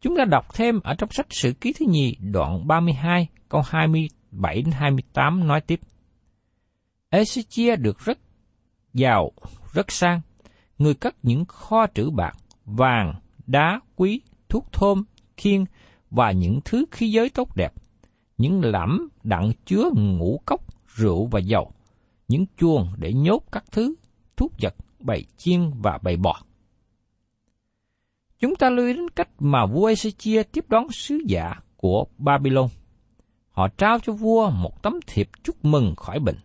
Chúng 0.00 0.16
ta 0.16 0.24
đọc 0.24 0.54
thêm 0.54 0.80
ở 0.80 0.94
trong 0.94 1.10
sách 1.12 1.26
Sử 1.30 1.52
ký 1.52 1.72
thứ 1.78 1.86
nhì, 1.88 2.16
đoạn 2.20 2.66
32 2.66 3.28
câu 3.48 3.62
27 3.66 4.54
đến 4.54 4.70
28 4.72 5.46
nói 5.46 5.60
tiếp. 5.60 5.80
Ezechia 7.10 7.76
được 7.76 7.98
rất 7.98 8.18
giàu, 8.94 9.32
rất 9.72 9.92
sang, 9.92 10.20
người 10.78 10.94
cất 10.94 11.16
những 11.22 11.44
kho 11.44 11.86
trữ 11.94 12.10
bạc, 12.10 12.32
vàng, 12.64 13.14
đá, 13.46 13.80
quý, 13.96 14.20
thuốc 14.48 14.72
thơm, 14.72 15.04
khiên 15.36 15.64
và 16.10 16.32
những 16.32 16.60
thứ 16.64 16.84
khí 16.90 17.10
giới 17.10 17.30
tốt 17.30 17.56
đẹp, 17.56 17.72
những 18.38 18.60
lẫm 18.64 19.08
đặng 19.22 19.52
chứa 19.66 19.84
ngũ 19.94 20.40
cốc, 20.46 20.60
rượu 20.94 21.26
và 21.26 21.40
dầu, 21.40 21.70
những 22.28 22.46
chuồng 22.56 22.88
để 22.96 23.12
nhốt 23.12 23.44
các 23.52 23.64
thứ, 23.72 23.94
thuốc 24.36 24.52
vật, 24.62 24.74
bầy 25.00 25.24
chiên 25.36 25.70
và 25.82 25.98
bầy 26.02 26.16
bò. 26.16 26.40
Chúng 28.38 28.56
ta 28.56 28.70
lưu 28.70 28.86
ý 28.86 28.92
đến 28.92 29.08
cách 29.08 29.28
mà 29.38 29.66
vua 29.66 29.90
Ezechia 29.90 30.44
tiếp 30.52 30.64
đón 30.68 30.92
sứ 30.92 31.18
giả 31.26 31.54
của 31.76 32.04
Babylon. 32.18 32.68
Họ 33.50 33.68
trao 33.68 33.98
cho 33.98 34.12
vua 34.12 34.50
một 34.50 34.82
tấm 34.82 34.94
thiệp 35.06 35.28
chúc 35.42 35.64
mừng 35.64 35.94
khỏi 35.96 36.18
bệnh. 36.18 36.38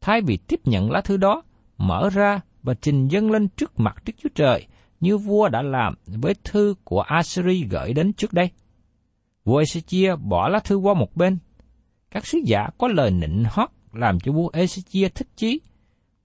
Thay 0.00 0.20
vì 0.20 0.36
tiếp 0.36 0.60
nhận 0.64 0.90
lá 0.90 1.00
thư 1.00 1.16
đó, 1.16 1.42
mở 1.78 2.10
ra 2.10 2.40
và 2.62 2.74
trình 2.74 3.08
dâng 3.08 3.30
lên 3.30 3.48
trước 3.48 3.80
mặt 3.80 3.96
Đức 4.06 4.12
Chúa 4.22 4.28
Trời, 4.34 4.66
như 5.00 5.18
vua 5.18 5.48
đã 5.48 5.62
làm 5.62 5.94
với 6.06 6.34
thư 6.44 6.74
của 6.84 7.00
Assyri 7.00 7.64
gửi 7.64 7.92
đến 7.92 8.12
trước 8.12 8.32
đây. 8.32 8.50
Vua 9.44 9.60
Ezechia 9.60 10.16
bỏ 10.16 10.48
lá 10.48 10.58
thư 10.58 10.76
qua 10.76 10.94
một 10.94 11.16
bên. 11.16 11.38
Các 12.10 12.26
sứ 12.26 12.38
giả 12.44 12.68
có 12.78 12.88
lời 12.88 13.10
nịnh 13.10 13.44
hót 13.50 13.68
làm 13.92 14.20
cho 14.20 14.32
vua 14.32 14.50
Ezechia 14.50 15.08
thích 15.14 15.28
chí. 15.36 15.60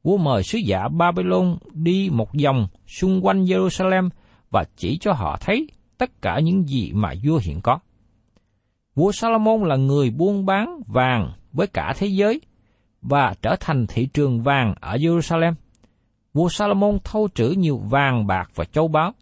Vua 0.03 0.17
mời 0.17 0.43
sứ 0.43 0.57
giả 0.57 0.87
Babylon 0.87 1.57
đi 1.73 2.09
một 2.11 2.29
vòng 2.43 2.67
xung 2.87 3.25
quanh 3.25 3.45
Jerusalem 3.45 4.09
và 4.49 4.63
chỉ 4.77 4.97
cho 5.01 5.13
họ 5.13 5.37
thấy 5.41 5.67
tất 5.97 6.21
cả 6.21 6.39
những 6.39 6.67
gì 6.67 6.91
mà 6.93 7.13
vua 7.23 7.39
hiện 7.43 7.61
có. 7.61 7.79
Vua 8.95 9.11
Salomon 9.11 9.63
là 9.63 9.75
người 9.75 10.09
buôn 10.09 10.45
bán 10.45 10.81
vàng 10.87 11.31
với 11.53 11.67
cả 11.67 11.93
thế 11.97 12.07
giới 12.07 12.41
và 13.09 13.33
trở 13.41 13.55
thành 13.59 13.87
thị 13.87 14.05
trường 14.13 14.41
vàng 14.43 14.75
ở 14.79 14.95
Jerusalem. 14.95 15.53
Vua 16.33 16.49
Salomon 16.49 16.97
thâu 17.03 17.29
trữ 17.35 17.49
nhiều 17.49 17.77
vàng 17.77 18.27
bạc 18.27 18.49
và 18.55 18.65
châu 18.65 18.87
báu. 18.87 19.13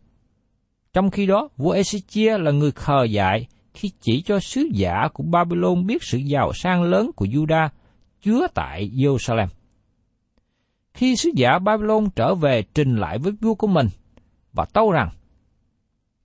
Trong 0.94 1.12
khi 1.12 1.26
đó, 1.26 1.50
vua 1.58 1.76
Ezechia 1.76 2.38
là 2.38 2.52
người 2.52 2.72
khờ 2.72 3.04
dại 3.04 3.48
khi 3.74 3.92
chỉ 4.02 4.22
cho 4.22 4.40
sứ 4.40 4.70
giả 4.74 5.08
của 5.14 5.24
Babylon 5.24 5.86
biết 5.86 6.04
sự 6.04 6.18
giàu 6.18 6.54
sang 6.54 6.84
lớn 6.84 7.12
của 7.16 7.26
Juda 7.26 7.70
chứa 8.22 8.48
tại 8.54 8.90
Jerusalem. 8.94 9.48
Khi 10.94 11.16
sứ 11.16 11.30
giả 11.36 11.60
Babylon 11.60 12.10
trở 12.16 12.36
về 12.36 12.64
trình 12.74 12.96
lại 12.96 13.18
với 13.18 13.32
vua 13.42 13.56
của 13.56 13.68
mình 13.68 13.88
và 14.54 14.66
tâu 14.74 14.92
rằng, 14.92 15.10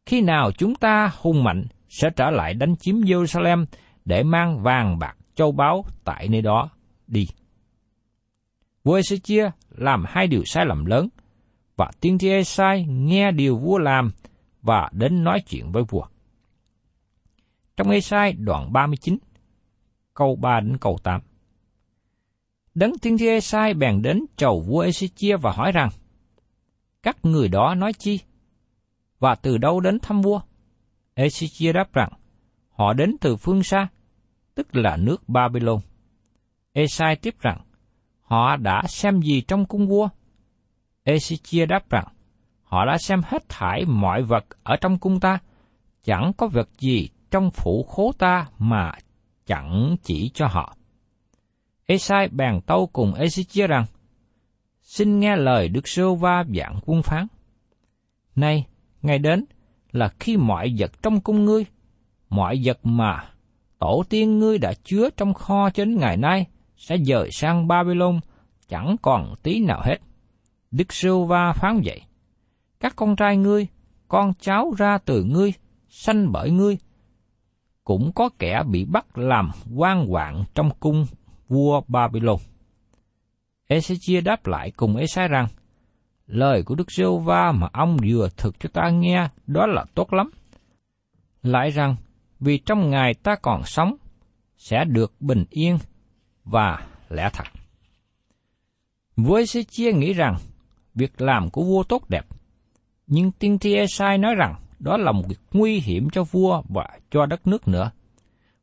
khi 0.07 0.20
nào 0.20 0.53
chúng 0.53 0.75
ta 0.75 1.12
hùng 1.20 1.44
mạnh 1.44 1.64
sẽ 1.88 2.11
trở 2.16 2.31
lại 2.31 2.55
đánh 2.55 2.77
chiếm 2.77 2.94
Jerusalem 2.94 3.66
để 4.05 4.23
mang 4.23 4.62
vàng 4.62 4.99
bạc 4.99 5.16
châu 5.35 5.53
báu 5.53 5.85
tại 6.05 6.29
nơi 6.29 6.42
đó 6.42 6.70
đi. 7.07 7.27
Vua 8.84 8.98
Ezechia 8.98 9.50
làm 9.70 10.04
hai 10.08 10.26
điều 10.26 10.44
sai 10.44 10.66
lầm 10.66 10.84
lớn, 10.84 11.08
và 11.76 11.90
tiên 12.00 12.18
tri 12.18 12.28
Esai 12.28 12.84
nghe 12.88 13.30
điều 13.30 13.56
vua 13.58 13.78
làm 13.78 14.10
và 14.62 14.90
đến 14.92 15.24
nói 15.24 15.42
chuyện 15.46 15.72
với 15.72 15.82
vua. 15.88 16.06
Trong 17.76 17.90
Esai 17.90 18.32
đoạn 18.32 18.72
39, 18.72 19.18
câu 20.14 20.36
3 20.36 20.60
đến 20.60 20.78
câu 20.78 20.98
8. 21.02 21.20
Đấng 22.74 22.98
tiên 22.98 23.18
tri 23.18 23.26
Esai 23.26 23.74
bèn 23.74 24.02
đến 24.02 24.24
chầu 24.36 24.60
vua 24.60 24.84
Ezechia 24.84 25.38
và 25.38 25.52
hỏi 25.52 25.72
rằng, 25.72 25.88
các 27.02 27.16
người 27.22 27.48
đó 27.48 27.74
nói 27.74 27.92
chi? 27.92 28.20
Và 29.18 29.34
từ 29.34 29.58
đâu 29.58 29.80
đến 29.80 29.98
thăm 30.02 30.20
vua? 30.20 30.40
Ezechia 31.14 31.72
đáp 31.72 31.92
rằng, 31.92 32.12
họ 32.70 32.92
đến 32.92 33.16
từ 33.20 33.36
phương 33.36 33.62
xa, 33.62 33.88
tức 34.54 34.76
là 34.76 34.96
nước 34.96 35.28
Babylon. 35.28 35.80
Esai 36.72 37.16
tiếp 37.16 37.34
rằng, 37.40 37.60
họ 38.30 38.56
đã 38.56 38.82
xem 38.88 39.22
gì 39.22 39.40
trong 39.40 39.66
cung 39.66 39.86
vua? 39.88 40.08
Ezechia 41.04 41.66
đáp 41.66 41.90
rằng, 41.90 42.04
họ 42.62 42.86
đã 42.86 42.98
xem 42.98 43.20
hết 43.24 43.48
thải 43.48 43.84
mọi 43.84 44.22
vật 44.22 44.44
ở 44.62 44.76
trong 44.76 44.98
cung 44.98 45.20
ta, 45.20 45.38
chẳng 46.04 46.32
có 46.36 46.46
vật 46.46 46.68
gì 46.78 47.08
trong 47.30 47.50
phủ 47.50 47.82
khố 47.82 48.12
ta 48.18 48.46
mà 48.58 48.92
chẳng 49.46 49.96
chỉ 50.02 50.30
cho 50.34 50.46
họ. 50.46 50.76
Esai 51.86 52.28
bàn 52.28 52.60
tâu 52.66 52.86
cùng 52.92 53.12
Ezechia 53.12 53.66
rằng, 53.66 53.84
xin 54.82 55.20
nghe 55.20 55.36
lời 55.36 55.68
Đức 55.68 55.88
Sô 55.88 56.14
Va 56.14 56.44
dạng 56.56 56.78
quân 56.86 57.02
phán. 57.02 57.26
Nay, 58.34 58.66
ngày 59.02 59.18
đến 59.18 59.44
là 59.92 60.08
khi 60.20 60.36
mọi 60.36 60.74
vật 60.78 61.02
trong 61.02 61.20
cung 61.20 61.44
ngươi, 61.44 61.66
mọi 62.28 62.60
vật 62.64 62.78
mà 62.82 63.24
tổ 63.78 64.02
tiên 64.08 64.38
ngươi 64.38 64.58
đã 64.58 64.72
chứa 64.84 65.10
trong 65.16 65.34
kho 65.34 65.70
cho 65.70 65.84
đến 65.84 65.96
ngày 65.98 66.16
nay 66.16 66.46
sẽ 66.80 66.98
dời 66.98 67.30
sang 67.32 67.68
Babylon, 67.68 68.20
chẳng 68.68 68.96
còn 69.02 69.34
tí 69.42 69.60
nào 69.60 69.80
hết. 69.84 69.96
Đức 70.70 70.92
Sưu 70.92 71.24
Va 71.24 71.52
phán 71.52 71.80
vậy. 71.84 72.00
Các 72.80 72.96
con 72.96 73.16
trai 73.16 73.36
ngươi, 73.36 73.66
con 74.08 74.32
cháu 74.40 74.72
ra 74.78 74.98
từ 75.04 75.24
ngươi, 75.24 75.52
sanh 75.88 76.32
bởi 76.32 76.50
ngươi, 76.50 76.78
cũng 77.84 78.12
có 78.12 78.30
kẻ 78.38 78.62
bị 78.70 78.84
bắt 78.84 79.18
làm 79.18 79.50
quan 79.74 80.06
hoạn 80.06 80.44
trong 80.54 80.70
cung 80.80 81.06
vua 81.48 81.80
Babylon. 81.88 82.36
Ezechia 83.68 84.22
đáp 84.22 84.46
lại 84.46 84.70
cùng 84.70 84.96
Esai 84.96 85.28
rằng, 85.28 85.46
lời 86.26 86.62
của 86.62 86.74
Đức 86.74 86.92
Sưu 86.92 87.18
va 87.18 87.52
mà 87.52 87.68
ông 87.72 87.96
vừa 88.10 88.28
thực 88.36 88.60
cho 88.60 88.68
ta 88.72 88.90
nghe 88.90 89.28
đó 89.46 89.66
là 89.66 89.84
tốt 89.94 90.12
lắm. 90.12 90.30
lại 91.42 91.70
rằng 91.70 91.96
vì 92.40 92.58
trong 92.58 92.90
ngày 92.90 93.14
ta 93.14 93.34
còn 93.42 93.62
sống 93.64 93.96
sẽ 94.56 94.84
được 94.84 95.12
bình 95.20 95.44
yên 95.50 95.78
và 96.44 96.87
lẽ 97.09 97.31
thật. 97.33 97.44
với 99.16 99.46
sê 99.46 99.62
chia 99.62 99.92
nghĩ 99.92 100.12
rằng 100.12 100.37
việc 100.94 101.20
làm 101.20 101.50
của 101.50 101.62
vua 101.62 101.83
tốt 101.83 102.09
đẹp, 102.09 102.26
nhưng 103.07 103.31
tiên 103.31 103.59
tri 103.59 103.74
Esai 103.74 104.18
nói 104.18 104.35
rằng 104.35 104.55
đó 104.79 104.96
là 104.96 105.12
một 105.12 105.22
việc 105.29 105.40
nguy 105.53 105.81
hiểm 105.81 106.11
cho 106.11 106.24
vua 106.24 106.62
và 106.68 106.88
cho 107.11 107.26
đất 107.26 107.46
nước 107.46 107.68
nữa. 107.68 107.90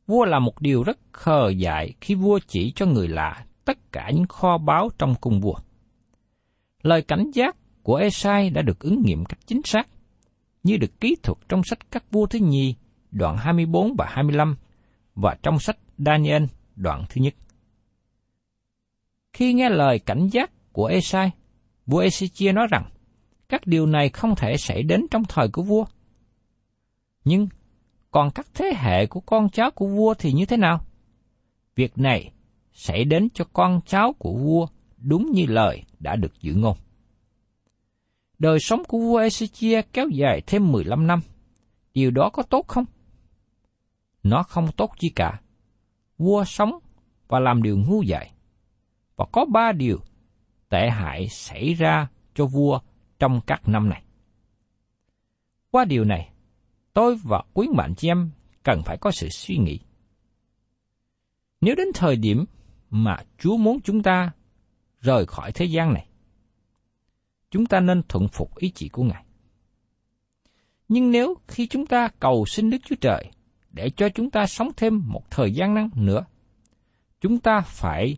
Vua 0.08 0.26
là 0.26 0.40
một 0.40 0.62
điều 0.62 0.84
rất 0.84 0.98
khờ 1.12 1.50
dại 1.50 1.94
khi 2.02 2.16
vua 2.16 2.40
chỉ 2.48 2.74
cho 2.76 2.86
người 2.86 3.08
lạ 3.08 3.46
tất 3.66 3.92
cả 3.92 4.12
những 4.13 4.28
kho 4.28 4.58
báu 4.58 4.90
trong 4.98 5.16
cung 5.22 5.42
vua. 5.42 5.56
Lời 6.82 7.02
cảnh 7.02 7.32
giác 7.34 7.56
của 7.84 7.96
Esai 7.96 8.50
đã 8.50 8.62
được 8.62 8.80
ứng 8.80 9.02
nghiệm 9.06 9.26
cách 9.26 9.40
chính 9.46 9.62
xác, 9.63 9.88
như 10.63 10.78
được 10.78 11.00
ký 11.00 11.16
thuật 11.24 11.38
trong 11.50 11.62
sách 11.63 11.80
các 11.92 12.04
vua 12.12 12.26
thứ 12.26 12.40
nhì, 12.40 12.76
đoạn 13.12 13.38
24 13.38 13.96
và 13.98 14.06
25, 14.10 14.56
và 15.16 15.38
trong 15.44 15.60
sách 15.60 15.78
Daniel, 15.98 16.44
đoạn 16.76 17.04
thứ 17.10 17.22
nhất. 17.22 17.34
Khi 19.38 19.54
nghe 19.54 19.69
lời 19.69 20.00
cảnh 20.00 20.28
giác 20.32 20.52
của 20.71 20.86
Esai, 20.86 21.32
vua 21.86 22.04
Ezechia 22.04 22.54
nói 22.54 22.67
rằng, 22.71 22.89
các 23.50 23.67
điều 23.67 23.86
này 23.86 24.10
không 24.10 24.36
thể 24.36 24.58
xảy 24.58 24.84
đến 24.84 25.06
trong 25.12 25.23
thời 25.30 25.47
của 25.47 25.62
vua. 25.62 25.86
Nhưng, 27.26 27.47
còn 28.12 28.30
các 28.36 28.47
thế 28.54 28.73
hệ 28.76 29.06
của 29.06 29.19
con 29.19 29.50
cháu 29.50 29.71
của 29.71 29.88
vua 29.88 30.13
thì 30.13 30.32
như 30.34 30.45
thế 30.45 30.58
nào? 30.58 30.82
Việc 31.76 31.97
này 31.97 32.32
xảy 32.73 33.04
đến 33.04 33.30
cho 33.34 33.45
con 33.54 33.80
cháu 33.86 34.13
của 34.19 34.34
vua 34.34 34.67
đúng 34.97 35.32
như 35.32 35.45
lời 35.47 35.84
đã 36.00 36.15
được 36.15 36.41
dự 36.41 36.54
ngôn. 36.54 36.78
Đời 38.39 38.60
sống 38.60 38.84
của 38.88 38.97
vua 38.97 39.21
Ezechia 39.21 39.84
kéo 39.93 40.10
dài 40.10 40.41
thêm 40.47 40.71
15 40.71 41.08
năm. 41.08 41.19
Điều 41.93 42.12
đó 42.12 42.30
có 42.34 42.43
tốt 42.43 42.67
không? 42.67 42.86
Nó 44.23 44.43
không 44.43 44.71
tốt 44.78 44.91
chi 45.00 45.10
cả. 45.15 45.41
Vua 46.17 46.43
sống 46.43 46.80
và 47.28 47.39
làm 47.39 47.63
điều 47.63 47.78
ngu 47.78 48.02
dại. 48.02 48.32
Và 49.17 49.25
có 49.32 49.45
ba 49.45 49.71
điều 49.71 49.99
tệ 50.69 50.89
hại 50.89 51.27
xảy 51.27 51.73
ra 51.73 52.08
cho 52.36 52.45
vua 52.45 52.80
trong 53.19 53.41
các 53.47 53.67
năm 53.67 53.89
này. 53.89 54.03
Qua 55.71 55.86
điều 55.86 56.03
này, 56.03 56.32
tôi 56.93 57.15
và 57.23 57.43
quý 57.53 57.67
bạn 57.75 57.95
chị 57.95 58.08
em 58.08 58.32
cần 58.63 58.82
phải 58.86 58.97
có 58.97 59.12
sự 59.12 59.30
suy 59.30 59.58
nghĩ. 59.58 59.80
Nếu 61.62 61.75
đến 61.75 61.88
thời 61.93 62.15
điểm 62.15 62.45
mà 62.89 63.17
Chúa 63.38 63.58
muốn 63.58 63.82
chúng 63.82 64.03
ta 64.03 64.32
rời 64.99 65.25
khỏi 65.25 65.51
thế 65.51 65.65
gian 65.65 65.93
này, 65.93 66.08
chúng 67.51 67.65
ta 67.65 67.80
nên 67.80 68.01
thuận 68.10 68.27
phục 68.27 68.56
ý 68.58 68.71
chỉ 68.75 68.89
của 68.89 69.03
Ngài. 69.03 69.23
Nhưng 70.88 71.12
nếu 71.12 71.36
khi 71.47 71.67
chúng 71.67 71.86
ta 71.86 72.10
cầu 72.19 72.45
xin 72.45 72.69
Đức 72.69 72.77
Chúa 72.86 72.95
Trời 73.01 73.32
để 73.71 73.89
cho 73.89 74.10
chúng 74.10 74.30
ta 74.30 74.45
sống 74.45 74.69
thêm 74.77 75.03
một 75.08 75.32
thời 75.32 75.53
gian 75.53 75.73
năng 75.73 75.89
nữa, 75.95 76.25
chúng 77.21 77.39
ta 77.39 77.62
phải 77.62 78.17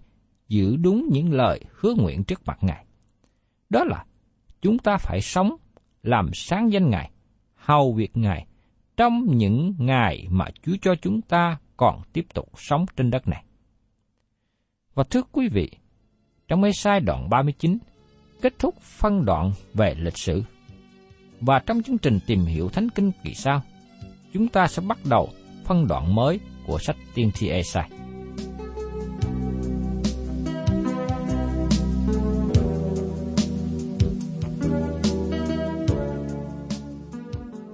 giữ 0.50 0.76
đúng 0.76 1.10
những 1.12 1.34
lời 1.34 1.62
hứa 1.72 1.94
nguyện 1.94 2.24
trước 2.24 2.42
mặt 2.46 2.58
Ngài. 2.62 2.86
Đó 3.70 3.84
là 3.84 4.06
chúng 4.62 4.80
ta 4.80 4.98
phải 4.98 5.22
sống 5.22 5.56
làm 6.04 6.30
sáng 6.34 6.72
danh 6.72 6.90
Ngài, 6.90 7.12
hầu 7.56 7.94
việc 7.94 8.18
Ngài 8.18 8.46
trong 8.98 9.38
những 9.38 9.74
ngày 9.78 10.28
mà 10.30 10.46
Chúa 10.66 10.76
cho 10.82 10.96
chúng 11.02 11.22
ta 11.22 11.58
còn 11.78 12.02
tiếp 12.14 12.26
tục 12.34 12.50
sống 12.58 12.86
trên 12.96 13.12
đất 13.12 13.28
này. 13.28 13.44
Và 14.94 15.04
thưa 15.04 15.22
quý 15.32 15.48
vị, 15.48 15.72
trong 16.48 16.64
ê 16.64 16.72
sai 16.72 17.00
đoạn 17.00 17.30
39, 17.30 17.78
kết 18.42 18.54
thúc 18.60 18.82
phân 18.82 19.26
đoạn 19.26 19.52
về 19.74 19.96
lịch 19.98 20.18
sử. 20.18 20.44
Và 21.42 21.60
trong 21.60 21.84
chương 21.84 21.98
trình 21.98 22.20
tìm 22.28 22.46
hiểu 22.46 22.70
Thánh 22.70 22.90
Kinh 22.90 23.12
kỳ 23.24 23.34
sau, 23.34 23.62
chúng 24.34 24.48
ta 24.48 24.68
sẽ 24.68 24.82
bắt 24.88 24.98
đầu 25.06 25.30
phân 25.66 25.88
đoạn 25.88 26.16
mới 26.16 26.40
của 26.66 26.80
sách 26.80 26.96
Tiên 27.14 27.32
thi 27.34 27.48
ê 27.48 27.62